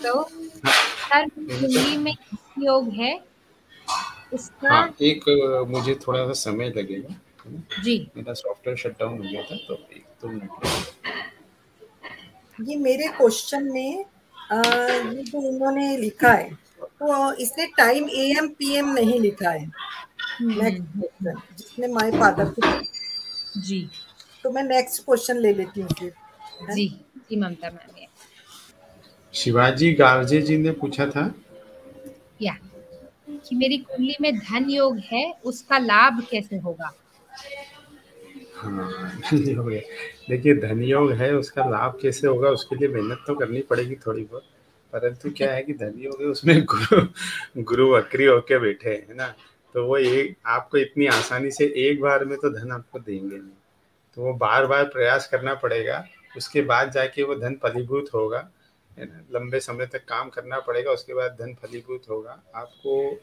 तो 0.03 0.23
सर 0.67 1.29
हिंदी 1.39 1.97
में 1.97 2.15
योग 2.59 2.89
है। 2.89 3.13
उसका 4.35 4.75
हाँ, 4.75 4.95
एक 5.03 5.25
मुझे 5.71 5.95
थोड़ा 5.95 6.27
सा 6.27 6.33
समय 6.33 6.69
लगेगा 6.77 7.15
जी। 7.83 7.97
मेरा 8.17 8.33
सॉफ्टवेयर 8.33 8.77
शट 8.79 8.91
डाउन 8.91 9.17
हो 9.19 9.25
गया 9.25 9.43
था 9.43 9.57
तो 9.69 9.75
एक 9.75 10.05
दो 10.23 10.29
मिनट 10.29 10.51
ये 12.69 12.77
मेरे 12.77 13.09
क्वेश्चन 13.09 13.65
में 13.73 14.05
ये 14.53 15.23
जो 15.23 15.49
इन्होंने 15.49 15.97
लिखा 15.97 16.33
है 16.33 16.51
तो 17.03 17.33
इसने 17.35 17.67
time 17.77 18.09
A 18.09 18.25
M 18.39 18.49
P 18.49 18.75
M 18.77 18.89
नहीं 18.89 19.19
लिखा 19.21 19.51
है। 19.51 19.67
नेक्स्ट 20.43 20.83
जिसने 21.59 21.87
माय 21.89 22.11
फादर 22.11 22.53
की 22.59 23.61
जी। 23.61 23.81
तो 24.45 24.51
मैं 24.51 24.63
नेक्स्ट 24.63 25.05
क्वेश्चन 25.05 25.39
ले 25.39 25.53
लेती 25.53 25.81
हूँ 25.81 25.89
फिर। 25.99 26.13
जी 26.75 26.87
जी 27.31 27.37
ममता 27.37 27.71
मैम 27.71 28.07
शिवाजी 29.35 29.93
गार्जे 29.93 30.41
जी 30.43 30.57
ने 30.59 30.71
पूछा 30.73 31.07
था। 31.07 31.23
या 32.43 32.57
कि 33.29 33.57
मेरी 33.57 33.79
कुंडली 33.79 34.17
में 34.21 34.39
धन 34.39 34.71
योग 34.71 34.99
है 35.05 35.25
उसका 35.45 35.79
लाभ 35.79 36.23
कैसे 36.31 36.57
होगा? 36.59 36.93
हाँ। 38.57 39.11
देखिए 39.33 40.55
धन 40.55 40.83
योग 40.83 41.13
है 41.13 41.35
उसका 41.35 41.69
लाभ 41.71 41.99
कैसे 42.03 42.27
होगा 42.27 42.49
उसके 42.51 42.77
लिए 42.77 42.89
मेहनत 42.89 43.25
तो 43.27 43.35
करनी 43.35 43.61
पड़ेगी 43.71 43.95
थोड़ी 44.07 44.23
बहुत। 44.25 44.43
परंतु 44.93 45.31
क्या 45.31 45.53
है 45.53 45.63
कि 45.63 45.73
धनी 45.75 46.05
हो 46.05 46.13
गए, 46.13 46.27
उसमें 46.27 46.65
गुरु 46.65 47.63
गुरु 47.63 47.89
वक्री 47.95 48.25
होके 48.25 48.59
बैठे 48.59 48.91
है 48.91 49.15
ना? 49.15 49.35
तो 49.75 49.85
वो 49.87 49.97
एक 49.97 50.37
आपको 50.47 50.79
इतनी 50.79 51.07
आसानी 51.09 51.51
से 51.51 51.73
एक 51.79 52.01
बार 52.01 52.25
में 52.25 52.37
तो 52.39 52.51
धन 52.51 52.73
आपको 52.73 52.99
देंगे 52.99 53.37
नहीं। 53.37 53.53
तो 54.17 54.23
वो 54.23 54.33
बार 54.35 54.67
बार 54.67 54.85
प्रयास 54.85 55.29
करना 55.29 55.55
पड़ेगा, 55.55 56.05
उसके 56.37 56.63
बाद 56.63 56.91
जाके 56.91 57.23
वो 57.23 57.35
धन 57.35 57.55
फलीभूत 57.63 58.11
होगा, 58.15 58.49
है 58.99 59.05
ना? 59.05 59.23
लंबे 59.35 59.61
समय 59.61 59.87
तक 59.87 60.05
काम 60.05 60.29
करना 60.29 60.59
पड़ेगा, 60.61 60.91
उसके 60.91 61.15
बाद 61.15 61.37
धन 61.41 61.55
फलीभूत 61.63 62.09
होगा। 62.11 62.43
आपको 62.55 63.21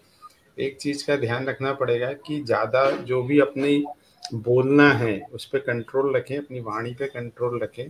एक 0.58 0.78
चीज़ 0.78 1.06
का 1.08 1.16
ध्यान 1.16 1.46
रखना 1.48 1.74
पड़ेगा 1.74 2.12
कि 2.26 2.40
ज़्यादा 2.42 2.90
जो 2.92 3.22
भी 3.24 3.40
अपनी 3.40 3.84
बोलना 4.34 4.92
है, 4.94 5.20
उस 5.34 5.46
पर 5.46 5.60
कंट्रोल 5.60 6.16
रखें, 6.16 6.38
अपनी 6.38 6.60
वाणी 6.60 6.94
पे 6.94 7.08
कंट्रोल 7.08 7.60
रखें, 7.60 7.90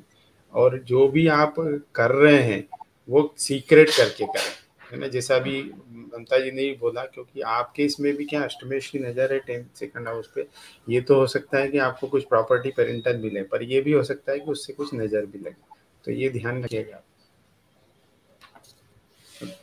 और 0.54 0.78
जो 0.80 1.08
भी 1.08 1.28
आप 1.28 1.56
कर 1.96 2.12
रहे 2.12 2.42
हैं 2.44 2.62
वो 3.10 3.34
सीक्रेट 3.40 3.90
करके 3.90 4.26
करें 4.28 4.52
है 4.92 4.98
ना? 5.00 5.08
जैसा 5.08 5.36
अभी 5.36 5.62
ममता 5.92 6.38
जी 6.40 6.52
ने 6.52 6.62
भी 6.62 6.76
बोला 6.78 7.04
क्योंकि 7.06 7.42
आपके 7.48 7.84
इसमें 7.84 8.16
भी 8.16 8.26
क्या 8.26 8.42
अष्टमेश 8.44 8.90
की 8.90 9.00
नज़र 9.00 9.34
है 9.34 9.40
टेंथ 9.40 9.66
सेकंड 9.76 10.08
हाउस 10.08 10.32
पे? 10.36 10.48
ये 10.88 11.02
तो 11.02 11.16
हो 11.16 11.28
सकता 11.28 11.58
है 11.58 11.68
कि 11.68 11.78
आपको 11.80 12.08
कुछ 12.08 12.24
प्रॉपर्टी 12.26 12.70
पेरेंटल 12.78 13.18
मिले 13.18 13.44
पर 13.44 13.64
ये 13.64 13.82
भी 13.82 13.92
हो 13.92 14.04
सकता 14.04 14.32
है 14.32 14.40
कि 14.40 14.52
उससे 14.52 14.74
कुछ 14.74 14.94
नज़र 14.94 15.26
भी 15.26 15.40
लगे। 15.40 15.78
तो 16.06 16.12
ये 16.12 16.30
ध्यान 16.30 16.64
रखिएगा 16.64 17.02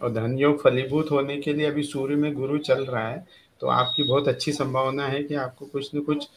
और 0.02 0.12
धन 0.12 0.38
योग 0.38 0.62
फलीभूत 0.62 1.10
होने 1.10 1.36
के 1.36 1.52
लिए 1.54 1.66
अभी 1.66 1.82
सूर्य 1.84 2.16
में 2.16 2.32
गुरु 2.34 2.58
चल 2.60 2.84
रहा 2.84 3.08
है 3.08 3.24
तो 3.60 3.66
आपकी 3.68 4.02
बहुत 4.02 4.28
अच्छी 4.28 4.52
संभावना 4.52 5.06
है 5.06 5.22
कि 5.24 5.34
आपको 5.36 5.66
कुछ 5.66 5.94
न 5.94 6.00
कुछ 6.02 6.28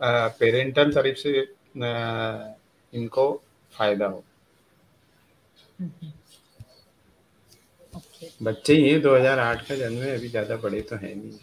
पेरेंटल 0.00 0.92
तरफ़ 0.92 1.16
से 1.18 1.40
आ, 1.40 2.54
इनको 2.92 3.32
फ़ायदा 3.74 4.06
हो। 4.06 4.24
ओके 5.82 6.15
बच्चे 8.42 8.74
ही 8.74 8.88
हैं 8.88 9.00
2008 9.02 9.66
का 9.68 9.74
जन्म 9.74 10.02
है 10.02 10.16
अभी 10.18 10.28
ज़्यादा 10.28 10.56
बड़े 10.56 10.80
तो 10.80 10.96
है 10.96 11.14
नहीं। 11.14 11.38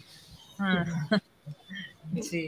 हाँ। 0.60 1.20
जी। 2.14 2.46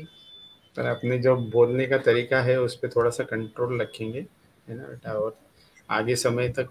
पर 0.76 0.86
अपने 0.86 1.18
जो 1.18 1.36
बोलने 1.50 1.86
का 1.86 1.98
तरीका 1.98 2.40
है 2.40 2.60
उस 2.60 2.74
पर 2.76 2.88
थोड़ा 2.88 3.10
सा 3.10 3.24
कंट्रोल 3.24 3.80
रखेंगे 3.82 4.18
है 4.66 4.76
ना 4.76 4.84
बेटा? 4.84 5.12
और 5.12 5.38
आगे 5.90 6.16
समय 6.16 6.48
तक 6.58 6.70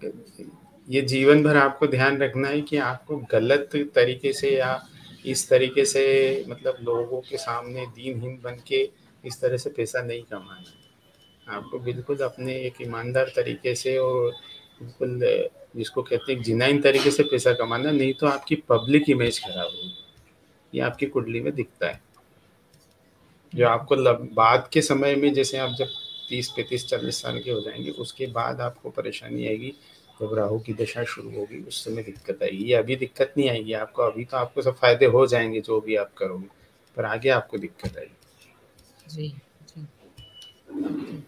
ये 0.88 1.00
जीवन 1.02 1.42
भर 1.42 1.56
आपको 1.56 1.86
ध्यान 1.86 2.18
रखना 2.18 2.48
है 2.48 2.60
कि 2.60 2.76
आपको 2.76 3.16
गलत 3.32 3.70
तरीके 3.94 4.32
से 4.32 4.50
या 4.56 4.80
इस 5.26 5.48
तरीके 5.50 5.84
से 5.84 6.04
मतलब 6.48 6.76
लोगों 6.82 7.20
के 7.20 7.36
सामने 7.36 7.86
दीनहीन 7.86 8.38
बन 8.44 8.60
के 8.68 8.82
इस 9.24 9.40
तरह 9.40 9.56
से 9.56 9.70
पैसा 9.70 10.02
नहीं 10.02 10.22
कमाना 10.22 10.70
है। 10.70 11.56
आपको 11.56 11.78
बिल्कुल 11.78 12.18
अपने 12.18 12.54
एक 12.56 12.80
ईमानदार 12.82 13.32
तरीके 13.36 13.74
से 13.74 13.96
और 13.98 14.32
बिल्कुल 14.80 15.48
जिसको 15.76 16.02
कहते 16.02 16.32
हैं 16.32 16.42
जिनाइन 16.42 16.80
तरीके 16.82 17.10
से 17.10 17.22
पैसा 17.22 17.52
कमाना, 17.52 17.90
नहीं 17.90 18.12
तो 18.14 18.26
आपकी 18.26 18.54
पब्लिक 18.68 19.10
इमेज 19.10 19.38
खराब 19.44 19.66
होगी। 19.66 19.94
ये 20.74 20.80
आपकी 20.80 21.06
कुंडली 21.06 21.40
में 21.40 21.54
दिखता 21.54 21.86
है। 21.86 22.00
जो 23.52 23.66
आपको 23.68 23.96
बाद 24.34 24.68
के 24.72 24.82
समय 24.82 25.14
में 25.14 25.32
जैसे 25.34 25.58
आप 25.58 25.74
जब 25.78 25.88
तीस, 26.28 26.48
पैंतीस, 26.48 26.86
चालीस 26.86 27.20
साल 27.22 27.40
के 27.40 27.50
हो 27.50 27.60
जाएँगे, 27.60 27.90
उसके 27.90 28.26
बाद 28.26 28.60
आपको 28.60 28.90
परेशानी 28.90 29.46
आएगी 29.46 29.72
जब 30.20 30.34
राहु 30.34 30.58
की 30.58 30.72
दशा 30.74 31.04
शुरू 31.04 31.30
होगी, 31.30 31.62
उस 31.62 31.84
समय 31.84 32.02
दिक्कत 32.02 32.42
आएगी। 32.42 32.64
ये 32.64 32.74
अभी 32.74 32.96
दिक्कत 32.96 33.34
नहीं 33.38 33.48
आएगी, 33.50 33.72
आपको 33.72 34.02
अभी 34.02 34.24
तो 34.24 34.36
आपको 34.36 34.62
सब 34.62 34.76
फ़ायदे 34.76 35.06
हो 35.06 35.26
जाएँगे, 35.26 35.60
जो 35.60 35.80
भी 35.80 35.96
आप 35.96 36.12
करोगे, 36.18 36.48
पर 36.96 37.04
आगे 37.04 37.28
आपको 37.28 37.58
दिक्कत 37.58 37.98
आएगी। 37.98 39.14
जी 39.14 39.28
जी। 39.68 41.24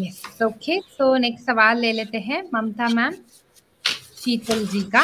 यस 0.00 0.42
ओके 0.42 0.78
सो 0.80 1.16
नेक्स्ट 1.16 1.46
सवाल 1.46 1.78
ले 1.78 1.92
लेते 1.92 2.18
हैं, 2.18 2.42
ममता 2.54 2.88
मैम, 2.88 3.14
शीतल 4.16 4.66
जी 4.66 4.82
का। 4.90 5.00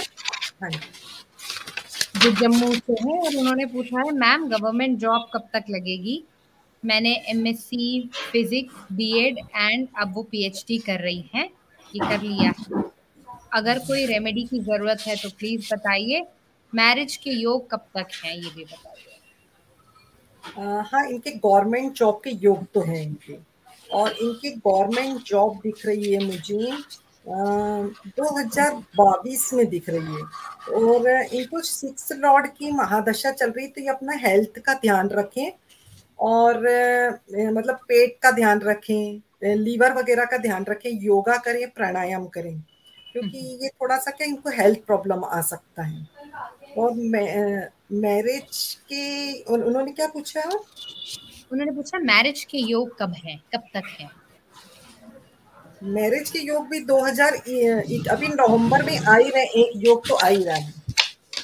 हाँ 0.63 0.71
जो। 0.71 2.31
जम्मू 2.33 2.73
से 2.75 2.93
है, 2.93 3.19
और 3.19 3.37
उन्होंने 3.37 3.67
पूछा 3.67 3.99
है, 3.99 4.11
मैम, 4.13 4.49
गवर्नमेंट 4.49 4.99
जॉब 4.99 5.29
कब 5.35 5.49
तक 5.53 5.65
लगेगी? 5.71 6.23
मैंने 6.83 7.15
एमएससी 7.29 8.11
फिजिक्स 8.33 8.93
बीएड 8.93 9.39
एंड 9.39 9.87
अब 9.99 10.15
वो 10.15 10.23
पीएचडी 10.23 10.79
कर 10.79 11.01
रही 11.01 11.31
हैं, 11.35 11.45
ये 11.95 12.09
कर 12.09 12.23
लिया 12.23 12.53
है। 12.59 12.83
अगर 13.53 13.79
कोई 13.79 14.07
रेमेडी 14.07 14.45
की 14.45 14.61
ज़रूरत 14.61 15.01
है 15.07 15.17
तो 15.17 15.29
प्लीज़ 15.29 15.69
बताइए 15.75 16.27
मैरिज 16.73 17.17
के 17.17 17.31
योग 17.31 17.71
कब 17.71 17.87
तक 17.97 18.09
हैं, 18.25 18.35
ये 18.35 18.51
भी 18.57 18.65
बताइए। 18.65 19.05
हाँ 20.87 21.07
इनके 21.11 21.31
गवर्नमेंट 21.31 21.93
जॉब 21.93 22.21
के 22.25 22.31
योग 22.43 22.65
तो 22.75 22.81
हैं 22.83 23.03
इनके। 23.03 23.48
और 23.93 24.13
इनकी 24.13 24.51
गवर्नमेंट 24.51 25.23
जॉब 25.27 25.61
दिख 25.63 25.85
रही 25.87 26.13
है 26.13 26.25
मुझे। 26.25 26.73
दो 27.29 28.37
हज़ार 28.37 28.75
बाईस 28.97 29.53
में 29.55 29.67
दिख 29.69 29.89
रही 29.91 30.15
है। 30.15 30.83
और 30.83 31.09
इनको 31.09 31.61
सिक्स 31.63 32.13
लॉर्ड 32.15 32.47
की 32.49 32.71
महादशा 32.73 33.31
चल 33.33 33.51
रही 33.51 33.67
तो 33.67 33.81
ये 33.81 33.89
अपना 33.89 34.13
हेल्थ 34.19 34.59
का 34.67 34.75
ध्यान 34.77 35.09
रखें 35.11 35.51
और 36.21 36.59
मतलब 37.53 37.79
पेट 37.89 38.19
का 38.23 38.31
ध्यान 38.33 38.61
रखें 38.61 39.57
लीवर 39.57 39.93
वगैरह 39.95 40.25
का 40.25 40.37
ध्यान 40.39 40.65
रखें 40.69 40.91
योगा 40.93 41.37
करें 41.39 41.69
प्राणायाम 41.71 42.27
करें 42.29 42.59
क्योंकि 43.13 43.39
हम्म। 43.39 43.63
ये 43.63 43.69
थोड़ा 43.71 43.97
सा 43.99 44.11
क्या 44.11 44.27
इनको 44.27 44.51
हेल्थ 44.53 44.79
प्रॉब्लम 44.87 45.25
आ 45.25 45.41
सकता 45.43 45.83
है। 45.83 46.07
और 46.79 46.95
मैरिज 47.95 48.75
के 48.93 49.43
उन्होंने 49.45 49.93
क्या 49.93 50.07
पूछा? 50.07 50.43
उन्होंने 51.51 51.73
पूछा 51.73 51.99
मैरिज 51.99 52.45
के 52.45 52.59
योग 52.59 52.97
कब 52.99 53.13
है? 53.17 53.37
कब 53.55 53.63
तक 53.75 53.85
है? 54.01 54.09
मैरिज 55.85 56.31
के 56.31 56.39
योग 56.39 56.69
भी 56.69 56.81
2000 56.85 57.35
अभी 58.11 58.29
नवंबर 58.29 58.83
में 58.83 58.99
आ 58.99 59.17
ही 59.17 59.29
रहे 59.31 59.45
एक 59.63 59.73
योग 59.87 60.09
तो 60.09 60.15
आ 60.15 60.27
ही 60.27 60.43
रहा 60.45 60.57
है। 60.57 60.73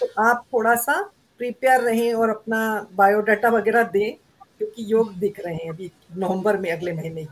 तो 0.00 0.08
आप 0.22 0.44
थोड़ा 0.52 0.74
सा 0.76 1.00
प्रिपेयर 1.40 1.80
रहें 1.80 2.14
और 2.14 2.30
अपना 2.30 2.58
बायोडाटा 2.94 3.48
वगैरह 3.50 3.82
दें 3.92 4.12
क्योंकि 4.58 4.84
योग 4.92 5.14
दिख 5.18 5.40
रहे 5.40 5.54
हैं 5.54 5.68
अभी 5.70 5.90
नवंबर 6.16 6.56
में 6.56 6.70
अगले 6.72 6.92
महीने 6.92 7.20
ही। 7.20 7.26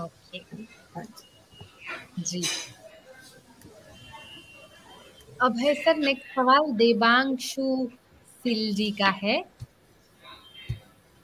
ओके 0.00 0.38
हाँ 0.94 1.04
जी। 2.20 2.42
अब 5.42 5.58
है 5.58 5.74
सर 5.74 5.96
नेक्स्ट 5.96 6.34
सवाल 6.34 6.72
देवांशु 6.76 7.88
सिल 8.44 8.74
जी 8.74 8.90
का 8.90 9.08
है। 9.22 9.42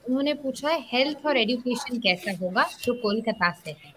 उन्होंने 0.09 0.33
पूछा 0.33 0.69
है 0.69 0.81
हेल्थ 0.91 1.25
और 1.25 1.37
एजुकेशन 1.37 1.99
कैसा 1.99 2.31
होगा 2.31 2.69
जो 2.83 2.93
कोलकाता 2.93 3.51
से 3.51 3.71
है? 3.71 3.93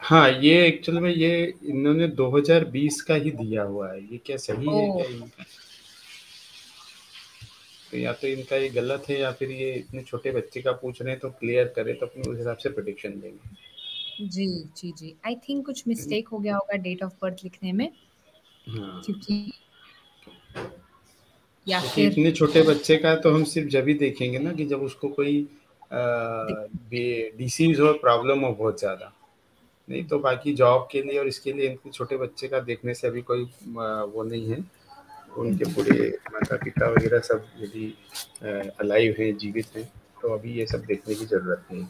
हाँ 0.00 0.30
ये 0.30 0.66
एक्चुअल 0.66 0.98
में 0.98 1.10
ये 1.10 1.54
इन्होंने 1.64 2.08
2020 2.08 3.00
का 3.02 3.14
ही 3.14 3.30
दिया 3.30 3.62
हुआ 3.62 3.92
है। 3.92 4.00
ये 4.02 4.18
क्या 4.18 4.36
सही 4.36 4.68
है 4.68 4.90
क्या 4.92 5.04
इनका? 5.04 5.44
तो 7.90 7.98
या 7.98 8.12
तो 8.12 8.26
इनका 8.26 8.56
ये 8.56 8.68
गलत 8.68 9.04
है 9.08 9.20
या 9.20 9.32
फिर 9.32 9.50
ये 9.50 9.72
इतने 9.72 10.02
छोटे 10.02 10.30
बच्चे 10.30 10.62
का 10.62 10.72
पूछ 10.72 11.02
रहे 11.02 11.10
हैं 11.10 11.20
तो 11.20 11.30
क्लियर 11.30 11.72
करें 11.76 11.98
तो 11.98 12.06
अपने 12.06 12.30
उस 12.30 12.38
हिसाब 12.38 12.56
से 12.56 12.68
प्रोडिक्शन 12.68 13.10
देंगे। 13.10 14.26
जी 14.28 14.46
जी 14.76 14.92
जी। 14.92 15.14
आई 15.26 15.34
थिंक 15.34 15.66
कुछ 15.66 15.88
मिस्टेक 15.88 16.28
हो 16.28 16.38
गया 16.38 16.54
होगा 16.54 16.76
डेट 16.76 17.02
ऑफ़ 17.02 17.12
बर्थ 17.22 17.36
लिखने 17.44 17.72
में। 17.72 17.88
हाँ। 18.68 19.02
क्योंकि 19.06 19.52
या 21.66 21.80
फिर 21.82 22.12
इतने 22.12 22.30
छोटे 22.32 22.62
बच्चे 22.62 22.96
का 22.98 23.14
तो 23.16 23.30
हम 23.30 23.44
सिर्फ़ 23.46 23.68
जब 23.70 23.88
ही 23.88 23.94
देखेंगे 23.96 24.38
ना 24.38 24.52
कि 24.52 24.64
जब 24.66 24.82
उसको 24.82 25.08
कोई 25.10 25.40
डिसीज 27.36 27.80
हो 27.80 27.92
प्रॉब्लम 28.02 28.40
हो 28.40 28.52
बहुत 28.52 28.78
ज़्यादा। 28.80 29.12
नहीं 29.88 30.04
तो 30.04 30.18
बाकी 30.18 30.52
जॉब 30.54 30.88
के 30.92 31.02
लिए 31.02 31.18
और 31.18 31.28
इसके 31.28 31.52
लिए 31.52 31.68
इनके 31.68 31.90
छोटे 31.90 32.16
बच्चे 32.16 32.48
का 32.48 32.60
देखने 32.62 32.94
से 32.94 33.06
अभी 33.08 33.22
कोई 33.22 33.42
वो 33.42 34.22
नहीं 34.22 34.50
है। 34.50 34.64
उनके 35.32 35.64
पूरे 35.74 36.08
माता 36.32 36.56
पिता 36.56 36.88
वगैरह 36.90 37.20
सब 37.22 37.46
यदि 37.60 37.92
अलाइव 38.80 39.14
हैं 39.18 39.36
जीवित 39.38 39.76
हैं 39.76 39.84
तो 40.22 40.32
अभी 40.34 40.52
ये 40.52 40.66
सब 40.66 40.84
देखने 40.86 41.14
की 41.14 41.24
ज़रूरत 41.26 41.66
नहीं 41.72 41.86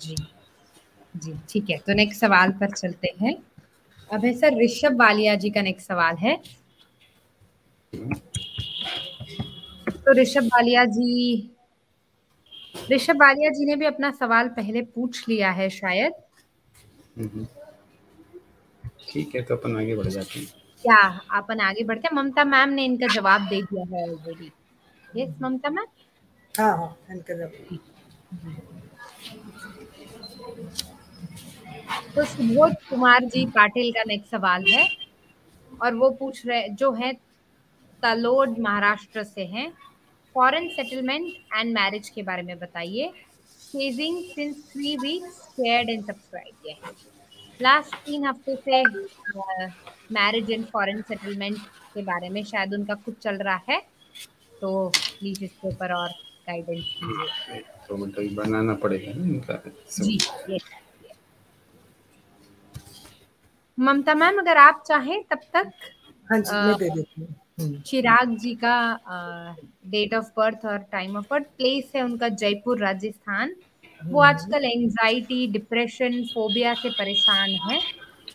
जी 0.00 0.16
जी 1.16 1.34
ठीक 1.50 1.70
है। 1.70 1.76
तो 1.78 1.94
नेक्स्ट 1.94 2.20
सवाल 2.20 2.50
पर 2.60 2.70
चलते 2.72 3.12
हैं। 3.20 3.34
अब 4.10 4.24
है 4.24 4.32
सर 4.34 4.62
ऋषभ 4.62 4.96
वालिया 5.00 5.34
जी 5.36 5.50
का 5.50 5.62
नेक्स्ट 5.62 5.88
सवाल 5.88 6.16
है। 6.16 6.36
तो 9.96 10.12
ऋषभ 10.20 10.44
वालिया 10.44 10.84
जी 10.84 11.50
ऋषभ 12.92 13.20
वालिया 13.20 13.50
जी 13.50 13.64
ने 13.64 13.76
भी 13.76 13.86
अपना 13.86 14.10
सवाल 14.10 14.48
पहले 14.48 14.82
पूछ 14.94 15.28
लिया 15.28 15.50
है 15.50 15.68
शायद। 15.70 16.12
ठीक 19.00 19.34
है 19.34 19.42
तो 19.42 19.56
अपन 19.56 19.76
आगे 19.76 19.96
बढ़ 19.96 20.06
जाते 20.06 20.38
हैं। 20.38 20.46
क्या 20.84 20.96
अपन 21.38 21.60
आगे 21.60 21.84
बढ़ते 21.84 22.08
हैं। 22.08 22.14
ममता 22.16 22.44
मैम 22.44 22.68
ने 22.68 22.84
इनका 22.84 23.06
जवाब 23.14 23.46
दे 23.48 23.60
दिया 23.62 23.84
है 23.92 24.02
ऑलरेडी 24.10 24.50
यस 25.12 25.34
ममता 25.42 25.70
मैम? 25.70 25.86
हाँ 26.54 26.76
हाँ 26.76 26.96
इनका 27.10 27.34
जवाब। 27.34 27.78
तो 32.14 32.24
सुबोध 32.24 32.74
कुमार 32.88 33.24
जी 33.24 33.44
पाटिल 33.46 33.90
का 33.92 34.02
नेक्स्ट 34.06 34.30
सवाल 34.30 34.64
है। 34.66 34.88
और 35.82 35.94
वो 35.94 36.10
पूछ 36.10 36.46
रहे 36.46 36.68
जो 36.68 36.92
है 36.92 37.12
तलोड 38.02 38.58
महाराष्ट्र 38.58 39.22
से 39.24 39.44
हैं। 39.46 39.70
फॉरेन 40.34 40.68
सेटलमेंट 40.68 41.26
एंड 41.56 41.74
मैरिज 41.74 42.08
के 42.08 42.22
बारे 42.22 42.42
में 42.42 42.58
बताइए। 42.58 43.12
Chasing 43.60 44.22
since 44.24 44.56
three 44.72 44.96
weeks 44.96 45.40
shared 45.50 45.90
and 45.90 46.04
subscribe 46.04 46.68
है। 46.68 46.92
लास्ट 47.62 47.94
तीन 48.04 48.24
हफ़्ते 48.26 48.56
से 48.56 48.82
मैरिज 50.14 50.50
एंड 50.50 50.64
फॉरेन 50.66 51.02
सेटलमेंट 51.02 51.58
के 51.94 52.02
बारे 52.02 52.28
में 52.28 52.42
शायद 52.44 52.74
उनका 52.74 52.94
कुछ 53.04 53.18
चल 53.22 53.36
रहा 53.38 53.60
है। 53.68 53.80
तो 54.62 54.88
प्लीज़ 54.88 55.44
इसके 55.44 55.68
ऊपर 55.68 55.92
और 55.92 56.08
गाइडेंस 56.48 56.84
दीजिए। 57.02 57.60
तो 57.88 57.96
मतलब 57.96 58.34
बनाना 58.36 58.74
पड़ेगा 58.82 59.12
ना 59.12 59.24
इनका। 59.24 59.62
जी 59.92 60.18
ममता 63.78 64.14
मैम 64.14 64.38
अगर 64.38 64.56
आप 64.56 64.82
चाहें 64.86 65.22
तब 65.30 65.40
तक 65.54 65.70
हाँ 66.28 66.38
जी 66.40 66.52
मैं 66.56 66.76
दे 66.78 66.88
देती 66.90 67.20
हूँ। 67.20 67.34
चिराग 67.60 68.36
जी 68.38 68.54
का 68.54 69.56
डेट 69.86 70.14
ऑफ़ 70.14 70.26
बर्थ 70.36 70.64
और 70.66 70.78
टाइम 70.92 71.16
ऑफ़ 71.16 71.26
बर्थ 71.30 71.44
प्लेस 71.56 71.92
है 71.96 72.02
उनका 72.02 72.28
जयपुर 72.28 72.78
राजस्थान। 72.78 73.54
वो 74.02 74.20
हम्म। 74.20 74.28
आजकल 74.28 74.64
एंजाइटी 74.64 75.46
डिप्रेशन 75.46 76.22
फोबिया 76.24 76.74
से 76.74 76.90
परेशान 76.90 77.50
है। 77.50 77.80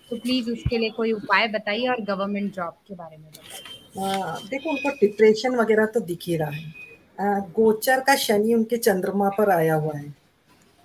तो 0.10 0.16
प्लीज़ 0.16 0.50
उसके 0.52 0.78
लिए 0.78 0.90
कोई 0.90 1.12
उपाय 1.12 1.48
बताइए 1.48 1.88
और 1.88 2.02
गवर्नमेंट 2.02 2.54
जॉब 2.54 2.74
के 2.88 2.96
बारे 2.96 3.18
में 3.18 3.26
बताइए। 3.26 4.48
देखो 4.50 4.70
उनको 4.70 4.90
डिप्रेशन 4.90 5.56
वगैरह 5.56 5.86
तो 5.86 6.00
दिख 6.00 6.20
ही 6.24 6.36
रहा 6.36 6.50
है। 6.50 6.74
आ, 7.20 7.40
गोचर 7.40 8.00
का 8.00 8.16
शनि 8.16 8.54
उनके 8.54 8.78
चंद्रमा 8.78 9.30
पर 9.30 9.50
आया 9.50 9.76
हुआ 9.76 9.94
है। 9.94 10.16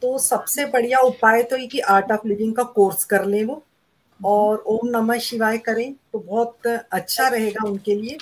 तो 0.02 0.18
सबसे 0.18 0.64
बढ़िया 0.66 1.00
उपाय 1.00 1.42
तो 1.42 1.56
ये 1.56 1.66
कि 1.66 1.80
आर्ट 1.80 2.12
ऑफ़ 2.12 2.26
लिविंग 2.28 2.54
का 2.54 2.62
कोर्स 2.62 3.04
कर 3.04 3.24
ले 3.24 3.44
वो। 3.44 3.62
और 4.24 4.64
ओम 4.66 4.88
नमः 4.88 5.18
शिवाय 5.18 5.58
करें 5.58 5.94
तो 6.12 6.18
बहुत 6.18 6.66
अच्छा 6.66 7.28
रहेगा 7.28 7.68
उनके 7.68 7.94
लिए। 7.94 8.18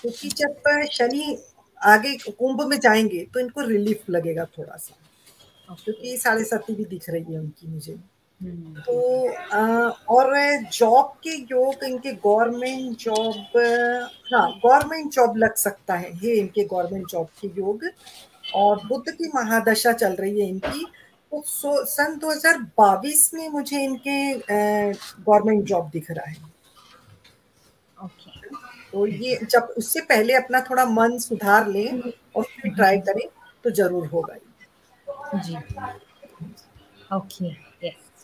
क्योंकि 0.00 0.28
तो 0.28 0.36
जब 0.36 0.86
शनि 0.92 1.38
आगे 1.84 2.16
कुंभ 2.30 2.62
में 2.62 2.80
जाएँगे 2.80 3.26
तो 3.34 3.40
इनको 3.40 3.60
रिलीफ 3.60 4.02
लगेगा 4.10 4.44
थोड़ा 4.44 4.76
सा। 4.76 4.96
क्योंकि 5.84 6.16
साढ़े 6.16 6.44
सती 6.44 6.74
भी 6.74 6.84
दिख 6.84 7.10
रही 7.10 7.34
है 7.34 7.40
उनकी 7.40 7.68
मुझे। 7.68 7.92
हम्म। 8.40 8.80
तो 8.80 9.28
आ, 9.32 9.88
और 9.88 10.34
जॉब 10.72 11.04
के 11.04 11.30
योग 11.30 11.84
इनके 11.84 12.12
गवर्नमेंट 12.12 12.98
जॉब 12.98 13.34
हाँ 14.34 14.50
गवर्नमेंट 14.66 15.12
जॉब 15.12 15.36
लग 15.36 15.54
सकता 15.54 15.94
है 15.94 16.10
ये 16.24 16.34
इनके 16.34 16.64
गवर्नमेंट 16.64 17.06
जॉब 17.10 17.26
के 17.26 17.48
योग। 17.48 17.84
और 18.54 18.80
बुद्ध 18.86 19.12
की 19.12 19.28
महादशा 19.34 19.92
चल 19.92 20.12
रही 20.12 20.40
है 20.40 20.48
इनकी। 20.48 20.86
तो 21.34 21.84
सन 21.86 22.18
2022 22.18 23.34
में 23.34 23.48
मुझे 23.48 23.82
इनके 23.84 24.34
गवर्नमेंट 24.34 25.64
जॉब 25.66 25.88
दिख 25.92 26.10
रहा 26.10 26.30
है। 26.30 26.36
तो 28.92 29.06
ये 29.06 29.38
जब 29.50 29.74
उससे 29.78 30.00
पहले 30.02 30.34
अपना 30.34 30.60
थोड़ा 30.70 30.84
मन 30.86 31.18
सुधार 31.18 31.68
लें 31.68 32.12
और 32.36 32.42
फिर 32.42 32.74
ट्राई 32.74 32.98
करें 33.08 33.28
तो 33.64 33.70
ज़रूर 33.70 34.06
होगा 34.06 34.36
जी। 35.36 35.56
Okay 37.16 37.50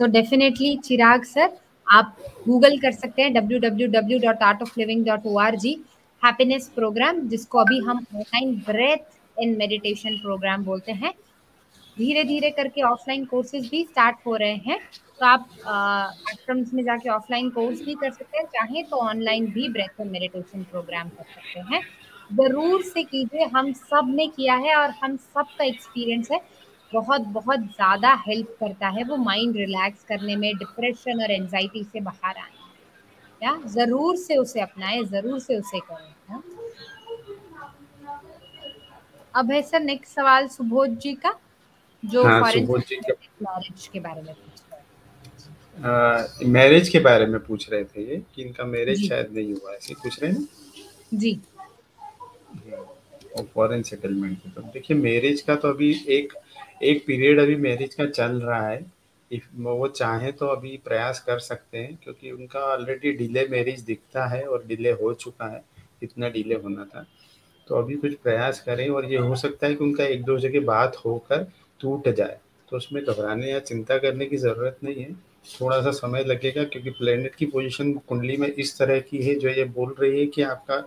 so 0.00 0.06
definitely 0.06 0.76
Chirag 0.84 1.24
sir 1.24 1.50
आप 1.86 2.16
गूगल 2.46 2.78
कर 2.78 2.92
सकते 2.92 3.22
हैं 3.22 3.30
www.artofliving.org 3.34 5.66
हैप्पीनेस 6.22 6.68
प्रोग्राम 6.74 7.20
जिसको 7.28 7.58
अभी 7.58 7.78
हम 7.80 8.06
online 8.14 8.54
breath 8.66 8.98
in 9.36 9.56
meditation 9.58 10.16
program 10.18 10.64
बोलते 10.64 10.92
हैं। 10.92 11.12
धीरे 11.96 12.22
धीरे 12.24 12.50
करके 12.50 12.82
ऑफलाइन 12.82 13.24
कोर्सेज 13.24 13.68
भी 13.70 13.82
स्टार्ट 13.84 14.16
हो 14.26 14.34
रहे 14.36 14.54
हैं। 14.66 14.78
तो 15.20 15.26
आप 15.26 15.48
आश्रम्स 15.66 16.72
में 16.74 16.82
जाके 16.84 17.08
ऑफलाइन 17.10 17.50
कोर्स 17.50 17.80
भी 17.84 17.94
कर 17.94 18.10
सकते 18.10 18.38
हैं, 18.38 18.44
चाहे 18.46 18.82
तो 18.82 18.96
ऑनलाइन 18.98 19.46
भी 19.52 19.68
ब्रेथ 19.68 20.00
मेडिटेशन 20.02 20.62
प्रोग्राम 20.64 21.08
कर 21.08 21.24
सकते 21.24 21.60
हैं। 21.74 21.82
ज़रूर 22.30 22.82
से 22.82 23.02
कीजिए, 23.02 23.44
हम 23.46 23.72
सबने 23.72 24.26
किया 24.28 24.54
है 24.56 24.74
और 24.76 24.90
हम 25.02 25.16
सब 25.16 25.46
का 25.58 25.64
एक्सपीरियंस 25.64 26.30
है। 26.32 26.40
बहुत 26.92 27.20
बहुत 27.28 27.60
ज़्यादा 27.60 28.12
हेल्प 28.26 28.56
करता 28.60 28.88
है 28.88 29.04
वो 29.04 29.16
माइंड 29.16 29.56
रिलैक्स 29.56 30.04
करने 30.04 30.36
में 30.36 30.52
डिप्रेशन 30.56 31.22
और 31.22 31.30
एनजाइटी 31.30 31.82
से 31.84 32.00
बाहर 32.00 32.36
आने 32.36 32.58
या, 33.42 33.54
ज़रूर 33.68 34.16
से 34.16 34.36
उसे 34.36 34.60
अपनाएँ, 34.60 35.04
ज़रूर 35.04 35.38
से 35.40 35.58
उसे 35.58 35.78
करें? 35.80 36.40
अब 39.34 39.50
है 39.52 39.62
सर 39.62 39.80
नेक्स्ट 39.80 40.14
सवाल 40.14 40.48
सुबोध 40.48 40.98
जी 40.98 41.12
का। 41.16 41.34
जो 42.02 42.24
हाँ, 42.24 42.40
मैरिज 42.40 43.86
के 43.86 44.00
बारे 44.00 44.22
में 44.22 44.34
मैरिज 46.52 46.88
के 46.88 47.00
बारे 47.00 47.26
में 47.26 47.38
पूछ 47.40 47.70
रहे 47.72 47.84
थे 47.84 48.02
ये 48.10 48.22
कि 48.34 48.42
इनका 48.42 48.64
मैरिज 48.64 49.08
शायद 49.08 49.32
नहीं 49.32 49.52
हुआ 49.52 49.72
ऐसे 49.74 49.94
पूछ 49.94 50.22
रहे 50.22 50.32
हैं 50.32 50.48
जी। 51.14 51.40
और 53.38 53.44
फॉरेन 53.54 53.82
सेटलमेंट 53.82 54.38
की 54.42 54.50
तो 54.50 54.62
देखिए 54.62 54.96
मैरिज 54.96 55.40
का 55.40 55.54
तो 55.56 55.68
अभी 55.68 55.92
एक 56.08 56.32
एक 56.82 57.04
पीरियड 57.06 57.40
अभी 57.40 57.56
मैरिज 57.56 57.94
का 57.94 58.06
चल 58.06 58.40
रहा 58.40 58.66
है। 58.68 58.84
इफ़ 59.30 59.46
वो 59.56 59.88
चाहे 59.88 60.32
तो 60.32 60.46
अभी 60.46 60.76
प्रयास 60.84 61.20
कर 61.20 61.38
सकते 61.38 61.78
हैं 61.78 61.96
क्योंकि 62.04 62.30
उनका 62.30 62.60
ऑलरेडी 62.60 63.12
डिले 63.12 63.46
मैरिज 63.50 63.80
दिखता 63.80 64.26
है 64.26 64.42
और 64.44 64.64
डिले 64.66 64.90
हो 64.92 65.12
चुका 65.14 65.46
है 65.46 65.62
इतना 66.02 66.28
डिले 66.28 66.54
होना 66.54 66.84
था। 66.84 67.06
तो 67.68 67.74
अभी 67.74 67.96
कुछ 67.96 68.14
प्रयास 68.14 68.60
करें 68.60 68.88
और 68.88 69.04
ये 69.04 69.16
हो 69.18 69.36
सकता 69.36 69.66
है 69.66 69.74
कि 69.74 69.84
उनका 69.84 70.04
एक 70.04 70.22
दो 70.24 70.38
जगह 70.38 70.64
बात 70.66 70.96
होकर 70.96 71.46
टूट 71.80 72.08
जाए 72.10 72.38
तो 72.68 72.76
उसमें 72.76 73.02
घबराने 73.04 73.50
या 73.50 73.58
चिंता 73.60 73.98
करने 73.98 74.26
की 74.26 74.36
ज़रूरत 74.36 74.78
नहीं 74.84 75.02
है। 75.02 75.12
थोड़ा 75.52 75.80
सा 75.82 75.90
समय 75.92 76.24
लगेगा, 76.24 76.64
क्योंकि 76.64 76.90
प्लेनेट 76.90 77.34
की 77.34 77.46
पोजीशन 77.46 77.92
कुंडली 78.08 78.36
में 78.36 78.48
इस 78.48 78.78
तरह 78.78 78.98
की 79.00 79.22
है, 79.22 79.34
जो 79.34 79.48
ये 79.48 79.64
बोल 79.66 79.94
रही 80.00 80.20
है 80.20 80.26
कि 80.26 80.42
आपका 80.42 80.84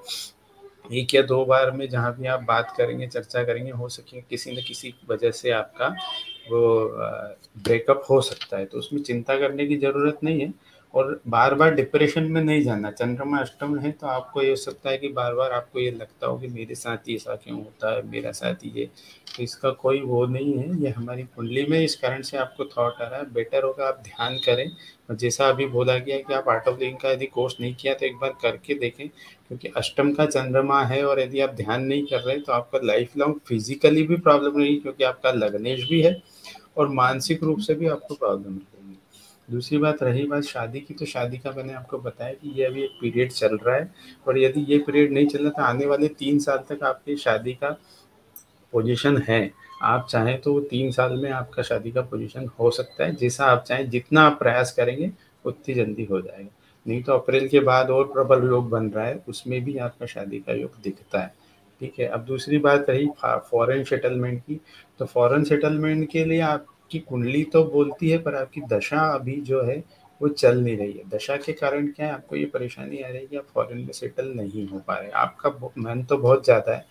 एक 0.93 1.13
या 1.15 1.21
दो 1.21 1.43
बार 1.45 1.71
में 1.71 1.87
जहाँ 1.89 2.15
भी 2.15 2.27
आप 2.27 2.41
बात 2.43 2.73
करेंगे, 2.77 3.07
चर्चा 3.07 3.43
करेंगे, 3.43 3.71
हो 3.71 3.87
सके 3.89 4.21
किसी 4.21 4.51
न 4.51 4.63
किसी 4.67 4.93
वजह 5.09 5.31
से 5.31 5.51
आपका 5.51 5.87
वो 6.49 6.87
ब्रेकअप 7.57 8.05
हो 8.09 8.19
सकता 8.21 8.57
है। 8.57 8.65
तो 8.65 8.77
उसमें 8.77 9.01
चिंता 9.01 9.37
करने 9.39 9.65
की 9.67 9.77
ज़रूरत 9.77 10.19
नहीं 10.23 10.41
है। 10.41 10.53
और 10.93 11.21
बार 11.27 11.53
बार 11.55 11.73
डिप्रेशन 11.75 12.23
में 12.23 12.41
नहीं 12.41 12.61
जाना। 12.63 12.91
चंद्रमा 12.91 13.37
अष्टम 13.37 13.77
है 13.79 13.91
तो 13.91 14.07
आपको 14.07 14.41
ये 14.41 14.49
हो 14.49 14.55
सकता 14.55 14.89
है 14.89 14.97
कि 14.97 15.07
बार 15.09 15.33
बार 15.35 15.51
आपको 15.51 15.79
ये 15.79 15.91
लगता 15.91 16.27
हो 16.27 16.37
कि 16.39 16.47
मेरे 16.49 16.75
साथ 16.75 17.07
ही 17.07 17.15
ऐसा 17.15 17.35
क्यों 17.35 17.57
होता 17.57 17.93
है, 17.93 18.01
मेरा 18.07 18.31
साथ 18.31 18.65
ये। 18.65 18.85
तो 19.27 19.43
इसका 19.43 19.69
कोई 19.73 20.01
वो 20.01 20.25
नहीं 20.27 20.53
है। 20.53 20.81
ये 20.83 20.89
हमारी 20.89 21.23
कुंडली 21.25 21.65
में 21.65 21.79
इस 21.79 21.95
कारण 21.95 22.21
से 22.21 22.37
आपको 22.37 22.65
थॉट 22.67 23.01
आ 23.01 23.07
रहा 23.07 23.19
है। 23.19 23.31
बेटर 23.33 23.63
होगा 23.63 23.87
आप 23.87 24.01
ध्यान 24.03 24.37
करें। 24.45 24.69
और 25.09 25.15
जैसा 25.15 25.47
अभी 25.49 25.65
बोला 25.67 25.97
गया 25.97 26.17
कि 26.17 26.33
आप 26.33 26.49
आर्ट 26.49 26.67
ऑफ़ 26.67 26.79
लिविंग 26.79 26.97
का 26.97 27.11
यदि 27.11 27.25
कोर्स 27.27 27.55
नहीं 27.61 27.73
किया 27.75 27.93
तो 27.93 28.05
एक 28.05 28.17
बार 28.17 28.33
करके 28.41 28.73
देखें, 28.75 29.07
क्योंकि 29.07 29.71
अष्टम 29.77 30.11
का 30.13 30.25
चंद्रमा 30.25 30.83
है 30.83 31.03
और 31.05 31.19
यदि 31.19 31.39
आप 31.39 31.53
ध्यान 31.55 31.83
नहीं 31.83 32.05
कर 32.05 32.19
रहे 32.19 32.37
तो 32.37 32.53
आपका 32.53 32.79
लाइफ 32.83 33.17
लॉन्ग 33.17 33.39
फिजिकली 33.47 34.03
भी 34.03 34.17
प्रॉब्लम 34.17 34.59
नहीं, 34.59 34.79
क्योंकि 34.81 35.03
आपका 35.03 35.31
लग्नेश 35.31 35.87
भी 35.89 36.01
है 36.01 36.21
और 36.77 36.87
मानसिक 36.91 37.43
रूप 37.43 37.59
से 37.59 37.73
भी 37.73 37.87
आपको 37.87 38.15
प्रॉब्लम 38.15 38.53
है। 38.53 38.72
दूसरी 39.47 39.77
बात 39.77 40.03
रही 40.03 40.25
बात 40.27 40.43
शादी 40.43 40.79
की 40.79 40.93
तो 40.93 41.05
शादी 41.05 41.37
का 41.37 41.51
मैंने 41.51 41.73
आपको 41.73 41.97
बताया 41.97 42.33
कि 42.33 42.49
ये 42.49 42.65
अभी 42.65 42.83
एक 42.83 42.97
पीरियड 43.01 43.31
चल 43.31 43.57
रहा 43.57 43.75
है 43.75 43.89
और 44.27 44.39
यदि 44.39 44.61
ये 44.69 44.77
पीरियड 44.77 45.11
नहीं 45.13 45.27
चल 45.27 45.39
रहा 45.39 45.49
तो 45.49 45.63
आने 45.63 45.85
वाले 45.85 46.07
तीन 46.19 46.39
साल 46.39 46.63
तक 46.69 46.83
आपकी 46.83 47.15
शादी 47.17 47.53
का 47.53 47.69
पोजीशन 48.73 49.17
है। 49.27 49.51
आप 49.83 50.07
चाहें 50.09 50.39
तो 50.41 50.59
तीन 50.61 50.91
साल 50.91 51.13
में 51.13 51.29
आपका 51.31 51.63
शादी 51.63 51.91
का 51.91 52.01
पोजीशन 52.01 52.49
हो 52.59 52.69
सकता 52.71 53.05
है। 53.05 53.15
जैसा 53.15 53.45
आप 53.45 53.63
चाहें, 53.63 53.89
जितना 53.89 54.21
आप 54.21 54.37
प्रयास 54.39 54.71
करेंगे, 54.71 55.11
उतनी 55.45 55.75
जल्दी 55.75 56.03
हो 56.03 56.21
जाएगा। 56.21 56.49
नहीं 56.85 57.01
तो 57.03 57.13
अप्रैल 57.13 57.47
के 57.47 57.59
बाद 57.59 57.89
और 57.89 58.03
प्रबल 58.05 58.47
योग 58.47 58.69
बन 58.69 58.89
रहा 58.89 59.05
है, 59.05 59.23
उसमें 59.27 59.63
भी 59.63 59.77
आपका 59.77 60.05
शादी 60.05 60.39
का 60.39 60.53
योग 60.53 60.81
दिखता 60.83 61.21
है। 61.21 61.33
ठीक 61.81 61.99
है, 61.99 62.05
अब 62.07 62.25
दूसरी 62.25 62.57
बात 62.57 62.89
रही 62.89 63.07
फॉरेन 63.19 63.83
सेटलमेंट 63.83 64.39
की। 64.39 64.59
तो 64.99 65.05
फॉरेन 65.05 65.43
सेटलमेंट 65.43 66.09
के 66.11 66.25
लिए 66.25 66.39
आप 66.41 66.65
आपकी 66.83 66.99
कुंडली 67.01 67.43
तो 67.45 67.63
बोलती 67.65 68.09
है, 68.09 68.17
पर 68.17 68.35
आपकी 68.35 68.61
दशा 68.69 69.01
अभी 69.13 69.35
जो 69.41 69.61
है, 69.63 69.83
वो 70.21 70.27
चल 70.29 70.59
नहीं 70.59 70.77
रही 70.77 70.91
है। 70.91 71.03
दशा 71.09 71.35
के 71.37 71.53
कारण 71.53 71.87
क्या 71.87 72.05
है? 72.05 72.13
आपको 72.13 72.35
ये 72.35 72.45
परेशानी 72.45 72.97
आ 72.97 73.07
रही 73.07 73.17
है 73.17 73.25
कि 73.25 73.37
आप 73.37 73.45
फॉरेन 73.53 73.77
में 73.77 73.91
सेटल 73.93 74.27
नहीं 74.35 74.67
हो 74.67 74.79
पा 74.87 74.97
रहे 74.97 75.09
आपका 75.11 75.49
मन 75.79 76.03
तो 76.03 76.17
बहुत 76.17 76.43
ज़्यादा 76.45 76.75
है, 76.75 76.85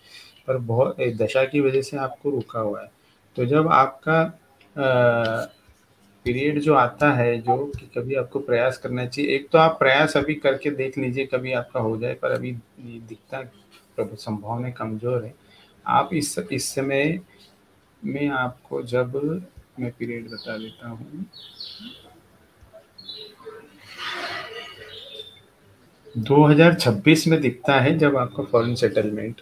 पर 0.48 0.56
बहुत 0.58 1.00
दशा 1.18 1.44
की 1.44 1.60
वजह 1.60 1.82
से 1.82 1.96
आपको 1.98 2.30
रुका 2.30 2.60
हुआ 2.60 2.80
है। 2.82 2.90
तो 3.36 3.44
जब 3.46 3.68
आपका 3.70 4.22
पीरियड 6.26 6.60
जो 6.60 6.74
आता 6.74 7.12
है, 7.12 7.40
जो 7.40 7.56
कि 7.68 7.86
कभी 7.96 8.14
आपको 8.14 8.38
प्रयास 8.40 8.78
करना 8.78 9.06
चाहिए, 9.06 9.34
एक 9.36 9.48
तो 9.52 9.58
आप 9.58 9.78
प्रयास 9.78 10.16
अभी 10.16 10.34
करके 10.36 10.70
देख 10.72 10.98
लीजिए, 10.98 11.26
कभी 11.26 11.52
आपका 11.52 11.80
हो 11.80 11.96
जाए, 11.96 12.14
पर 12.14 12.30
अभी 12.30 12.52
दिखता 12.80 13.42
संभावना 14.00 14.70
कमज़ोर 14.72 15.24
है। 15.24 15.34
आप 15.86 16.10
इस 16.14 16.38
इस 16.52 16.74
समय 16.74 17.18
में 18.02 18.28
आपको 18.28 18.82
जब 18.84 19.42
मैं 19.76 19.90
पीरियड 19.98 20.28
बता 20.30 20.56
देता 20.58 20.88
हूँ। 20.88 21.24
दो 26.14 26.44
हज़ार 26.44 26.74
छब्बीस 26.74 27.26
में 27.28 27.40
दिखता 27.40 27.80
है 27.80 27.96
जब 27.98 28.16
आपका 28.16 28.42
फॉरेन 28.44 28.74
सेटलमेंट 28.74 29.40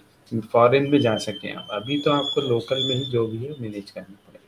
फॉरेन 0.52 0.90
में 0.90 1.00
जा 1.00 1.16
सके 1.18 1.52
आप। 1.52 1.68
अभी 1.72 2.00
तो 2.02 2.10
आपको 2.12 2.40
लोकल 2.40 2.84
में 2.88 2.94
ही 2.94 3.10
जो 3.10 3.26
भी 3.26 3.38
है 3.38 3.54
मैनेज 3.60 3.90
करना 3.90 4.16
पड़ेगा। 4.16 4.38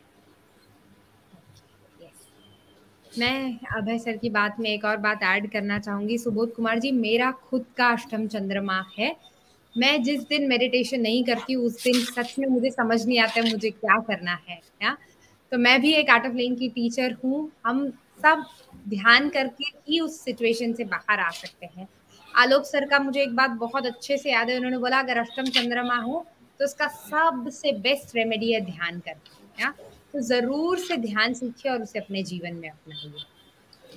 मैं 3.12 3.58
अभय 3.78 3.98
सर 3.98 4.16
की 4.16 4.30
बात 4.30 4.60
में 4.60 4.68
एक 4.70 4.84
और 4.84 4.96
बात 4.98 5.22
ऐड 5.24 5.50
करना 5.52 5.78
चाहूँगी। 5.78 6.18
सुबोध 6.18 6.54
कुमार 6.54 6.78
जी, 6.78 6.90
मेरा 6.92 7.30
खुद 7.40 7.64
का 7.76 7.88
अष्टम 7.88 8.26
चंद्रमा 8.26 8.84
है। 8.98 9.14
मैं 9.74 10.02
जिस 10.02 10.22
दिन 10.28 10.48
मेडिटेशन 10.48 11.00
नहीं 11.00 11.24
करती, 11.24 11.54
उस 11.56 11.82
दिन 11.84 12.00
सच 12.04 12.34
में 12.38 12.46
मुझे 12.48 12.70
समझ 12.70 13.04
नहीं 13.06 13.18
आता 13.18 13.42
मुझे 13.42 13.70
क्या 13.70 13.98
करना 14.00 14.38
है 14.48 14.60
या 14.82 14.96
तो 15.52 15.58
मैं 15.58 15.80
भी 15.80 15.92
एक 15.94 16.10
आर्ट 16.10 16.26
ऑफ़ 16.26 16.32
लिविंग 16.32 16.56
की 16.58 16.68
टीचर 16.68 17.16
हूँ। 17.24 17.50
हम 17.66 17.88
सब 18.22 18.44
ध्यान 18.88 19.28
करके 19.28 19.64
ही 19.88 19.98
उस 20.00 20.20
सिचुएशन 20.24 20.72
से 20.72 20.84
बाहर 20.86 21.20
आ 21.20 21.30
सकते 21.30 21.66
हैं। 21.66 21.88
आलोक 22.34 22.64
सर 22.64 22.84
का 22.88 22.98
मुझे 22.98 23.22
एक 23.22 23.34
बात 23.36 23.50
बहुत 23.60 23.86
अच्छे 23.86 24.16
से 24.16 24.30
याद 24.32 24.50
है। 24.50 24.56
उन्होंने 24.56 24.78
बोला 24.78 24.98
अगर 24.98 25.18
अष्टम 25.18 25.44
चंद्रमा 25.50 25.96
हो 25.96 26.24
तो 26.60 26.64
उसका 26.64 26.86
सबसे 26.88 27.72
बेस्ट 27.80 28.16
रेमेडी 28.16 28.52
है 28.52 28.60
ध्यान 28.60 29.00
करना 29.00 29.70
तो 30.14 30.20
ज़रूर 30.20 30.78
से 30.78 30.96
ध्यान 30.96 31.34
सीखिए 31.34 31.72
और 31.72 31.82
उसे 31.82 31.98
अपने 31.98 32.22
जीवन 32.22 32.54
में 32.54 32.68
अपनाइए। 32.70 33.24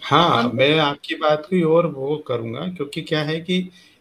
हाँ 0.01 0.51
मैं 0.53 0.77
आपकी 0.79 1.15
बात 1.15 1.45
को 1.45 1.73
और 1.75 1.87
वो 1.87 2.15
करूँगा 2.27 2.67
क्योंकि 2.67 3.01
क्या 3.01 3.21
है 3.23 3.39
कि 3.39 3.59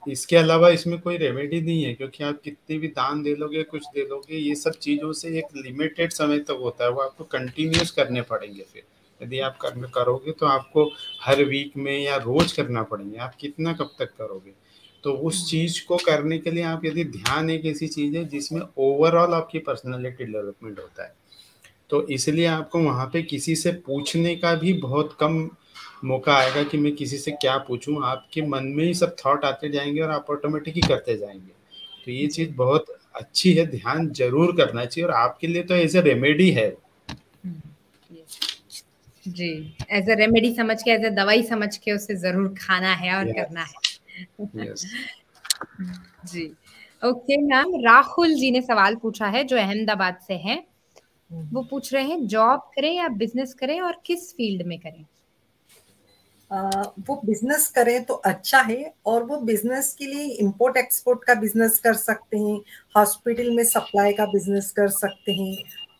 इसके 0.08 0.36
अलावा 0.36 0.68
इसमें 0.68 1.00
कोई 1.00 1.16
रेमेडी 1.16 1.60
नहीं 1.60 1.82
है 1.84 1.92
क्योंकि 1.94 2.24
आप 2.24 2.40
कितनी 2.44 2.78
भी 2.78 2.88
दान 2.88 3.22
दे 3.22 3.34
लोगे 3.34 3.62
कुछ 3.62 3.84
दे 3.94 4.02
लोगे 4.02 4.36
ये 4.36 4.54
सब 4.54 4.72
चीज़ों 4.72 5.12
से 5.12 5.38
एक 5.38 5.56
लिमिटेड 5.56 6.12
समय 6.12 6.38
तक 6.38 6.58
होता 6.60 6.84
है 6.84 6.90
वो 6.90 7.00
आपको 7.00 7.24
कंटिन्यूस 7.24 7.90
करने 7.90 8.22
पड़ेंगे 8.22 8.62
फिर। 8.62 8.82
यदि 9.20 9.38
आप 9.38 9.56
कर, 9.56 9.70
करोगे 9.94 10.32
तो 10.32 10.46
आपको 10.46 10.90
हर 11.22 11.44
वीक 11.44 11.76
में 11.76 11.98
या 11.98 12.16
रोज 12.16 12.52
करना 12.52 12.82
पड़ेंगे 12.82 13.18
आप 13.18 13.34
कितना 13.40 13.72
कब 13.72 13.90
तक 13.98 14.12
करोगे? 14.18 14.52
तो 15.04 15.12
उस 15.12 15.50
चीज़ 15.50 15.84
को 15.86 15.96
करने 15.96 16.38
के 16.38 16.50
लिए 16.50 16.62
आप 16.62 16.84
यदि 16.84 17.04
ध्यान 17.04 17.50
एक 17.50 17.66
ऐसी 17.66 17.88
चीज़ 17.88 18.16
है 18.16 18.24
जिसमें 18.24 18.62
ओवरऑल 18.78 19.34
आपकी 19.34 19.58
पर्सनैलिटी 19.58 20.24
डेवलपमेंट 20.24 20.78
होता 20.78 21.04
है। 21.04 21.14
तो 21.90 22.06
इसलिए 22.08 22.46
आपको 22.46 22.78
वहाँ 22.78 23.06
पे 23.12 23.22
किसी 23.22 23.56
से 23.56 23.72
पूछने 23.86 24.36
का 24.36 24.54
भी 24.54 24.72
बहुत 24.72 25.16
कम 25.20 25.50
मौका 26.04 26.34
आएगा 26.34 26.62
कि 26.62 26.78
मैं 26.78 26.94
किसी 26.96 27.18
से 27.18 27.30
क्या 27.30 27.56
पूछूँ 27.58 28.04
आपके 28.04 28.42
मन 28.42 28.64
में 28.64 28.84
ही 28.84 28.94
सब 28.94 29.16
थॉट 29.26 29.44
आते 29.44 29.68
जाएँगे 29.68 30.00
और 30.00 30.10
आप 30.10 30.26
ऑटोमेटिक 30.30 30.74
ही 30.74 30.80
करते 30.80 31.16
जाएँगे। 31.16 31.52
तो 32.04 32.10
ये 32.10 32.26
चीज़ 32.26 32.52
बहुत 32.52 32.86
अच्छी 33.14 33.52
है 33.54 33.66
ध्यान 33.66 34.08
ज़रूर 34.10 34.56
करना 34.56 34.84
चाहिए 34.84 35.08
और 35.08 35.14
आपके 35.14 35.46
लिए 35.46 35.62
तो 35.62 35.74
एज 35.74 35.96
ए 35.96 36.00
रेमेडी 36.00 36.50
है। 36.50 36.76
जी। 39.28 39.76
एज 39.90 40.10
ए 40.10 40.14
रेमेडी 40.14 40.54
समझ 40.54 40.82
के 40.82 40.90
एज 40.90 41.04
ए 41.04 41.10
दवाई 41.10 41.42
समझ 41.42 41.76
के 41.76 41.92
उसे 41.92 42.16
ज़रूर 42.16 42.54
खाना 42.60 42.92
है 42.94 43.14
और 43.16 43.24
yes. 43.24 43.34
करना 43.36 43.62
है। 43.62 43.74
Yes. 44.66 44.84
जी। 46.32 46.52
ओके 47.04 47.36
मैम 47.36 47.72
राहुल 47.84 48.34
जी 48.34 48.50
ने 48.50 48.60
सवाल 48.62 48.94
पूछा 48.96 49.26
है 49.26 49.44
जो 49.44 49.56
अहमदाबाद 49.56 50.18
से 50.26 50.34
है। 50.34 50.62
वो 51.30 51.62
पूछ 51.62 51.92
रहे 51.94 52.04
हैं 52.04 52.26
जॉब 52.26 52.60
करें 52.76 52.92
या 52.96 53.08
बिज़नेस 53.08 53.54
करें 53.54 53.80
और 53.80 53.96
किस 54.06 54.32
फ़ील्ड 54.32 54.66
में 54.66 54.78
करें? 54.78 55.04
वो 56.50 57.20
बिज़नेस 57.26 57.66
करें 57.76 58.04
तो 58.04 58.14
अच्छा 58.26 58.60
है 58.60 58.92
और 59.06 59.22
वो 59.24 59.36
बिज़नेस 59.42 59.94
के 59.98 60.06
लिए 60.06 60.24
इंपोर्ट 60.36 60.76
एक्सपोर्ट 60.76 61.24
का 61.24 61.34
बिज़नेस 61.36 61.78
कर 61.84 61.94
सकते 61.94 62.38
हैं 62.38 62.58
हॉस्पिटल 62.96 63.50
में 63.56 63.64
सप्लाई 63.64 64.12
का 64.12 64.26
बिज़नेस 64.26 64.70
कर 64.72 64.88
सकते 64.90 65.32
हैं 65.32 65.56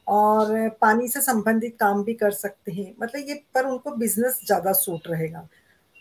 और 0.09 0.69
पानी 0.81 1.09
से 1.09 1.21
संबंधित 1.21 1.77
काम 1.81 2.03
भी 2.05 2.15
कर 2.15 2.31
सकते 2.33 2.73
हैं। 2.73 2.95
मतलब 3.03 3.29
ये 3.29 3.35
पर 3.55 3.67
उनको 3.67 3.91
बिज़नेस 3.97 4.39
ज़्यादा 4.47 4.73
सूट 4.75 5.09
रहेगा। 5.09 5.49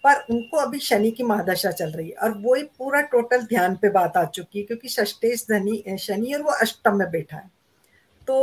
पर 0.04 0.26
उनको 0.32 0.58
अभी 0.58 0.80
शनि 0.82 1.12
की 1.12 1.24
महादशा 1.24 1.72
चल 1.72 1.92
रही 1.92 2.10
है 2.10 2.16
और 2.16 2.38
वही 2.38 2.64
पूरा 2.78 3.02
टोटल 3.12 3.46
ध्यान 3.46 3.76
पे 3.82 3.90
बात 3.92 4.18
आ 4.18 4.24
चुकी 4.28 4.60
है 4.60 4.66
क्योंकि 4.66 4.90
षष्टेश 4.90 5.46
धनी, 5.52 5.98
शनि 5.98 6.34
और 6.34 6.42
वो 6.42 6.52
अष्टम 6.52 6.98
में 6.98 7.10
बैठा 7.12 7.38
है। 7.38 7.50
तो 8.28 8.36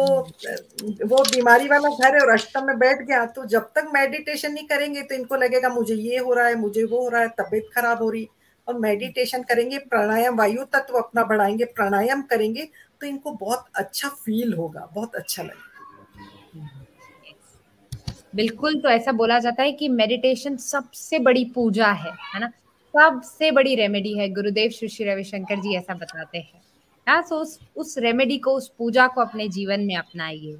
वो 1.07 1.23
बीमारी 1.25 1.69
वाला 1.69 1.88
घर 1.90 2.14
है 2.14 2.21
और 2.21 2.31
अष्टम 2.31 2.66
में 2.66 2.79
बैठ 2.79 3.03
गया 3.03 3.25
तो 3.29 3.45
जब 3.47 3.71
तक 3.77 3.90
मेडिटेशन 3.95 4.53
नहीं 4.53 4.66
करेंगे 4.66 5.03
तो 5.03 5.14
इनको 5.14 5.37
लगेगा, 5.37 5.69
मुझे 5.69 5.95
ये 5.95 6.19
हो 6.19 6.35
रहा 6.35 6.47
है, 6.47 6.55
मुझे 6.57 6.85
वो 6.85 7.01
हो 7.01 7.09
रहा 7.09 7.21
है, 7.23 7.29
तबीयत 7.38 7.71
खराब 7.75 8.03
हो 8.03 8.11
रही। 8.11 8.29
और 8.69 8.79
मेडिटेशन 8.79 9.43
करेंगे, 9.43 9.79
प्राणायाम, 9.81 10.37
वायु 10.38 10.64
तत्व 10.64 10.99
अपना 10.99 11.25
बढ़ाएँगे, 11.25 11.64
प्राणायाम 11.66 12.23
करेंगे 12.23 12.69
तो 13.01 13.07
इनको 13.07 13.33
बहुत 13.33 13.64
अच्छा 13.75 14.09
फील 14.09 14.53
होगा, 14.55 14.88
बहुत 14.95 15.14
अच्छा 15.14 15.43
लगेगा। 15.43 15.66
बिल्कुल 18.35 18.81
तो 18.81 18.88
ऐसा 18.88 19.12
बोला 19.12 19.38
जाता 19.38 19.62
है 19.62 19.73
कि 19.73 19.88
मेडिटेशन 19.90 20.57
सबसे 20.57 21.19
बड़ी 21.19 21.45
पूजा 21.45 21.87
है 21.87 22.12
है 22.25 22.40
ना? 22.40 22.49
सबसे 22.95 23.51
बड़ी 23.51 23.75
रेमेडी 23.75 24.19
है, 24.19 24.29
गुरुदेव 24.29 24.71
श्री 24.71 24.88
श्री 24.88 25.07
रविशंकर 25.07 25.61
जी 25.61 25.77
ऐसा 25.77 25.95
बताते 25.95 26.38
हैं। 26.38 26.62
सो 27.20 27.37
उस 27.37 27.59
उस 27.77 27.99
रेमेडी 27.99 28.38
को 28.38 28.51
उस 28.51 28.73
पूजा 28.79 29.07
को 29.07 29.20
अपने 29.20 29.49
जीवन 29.49 29.81
में 29.81 29.96
अपनाइए। 29.96 30.59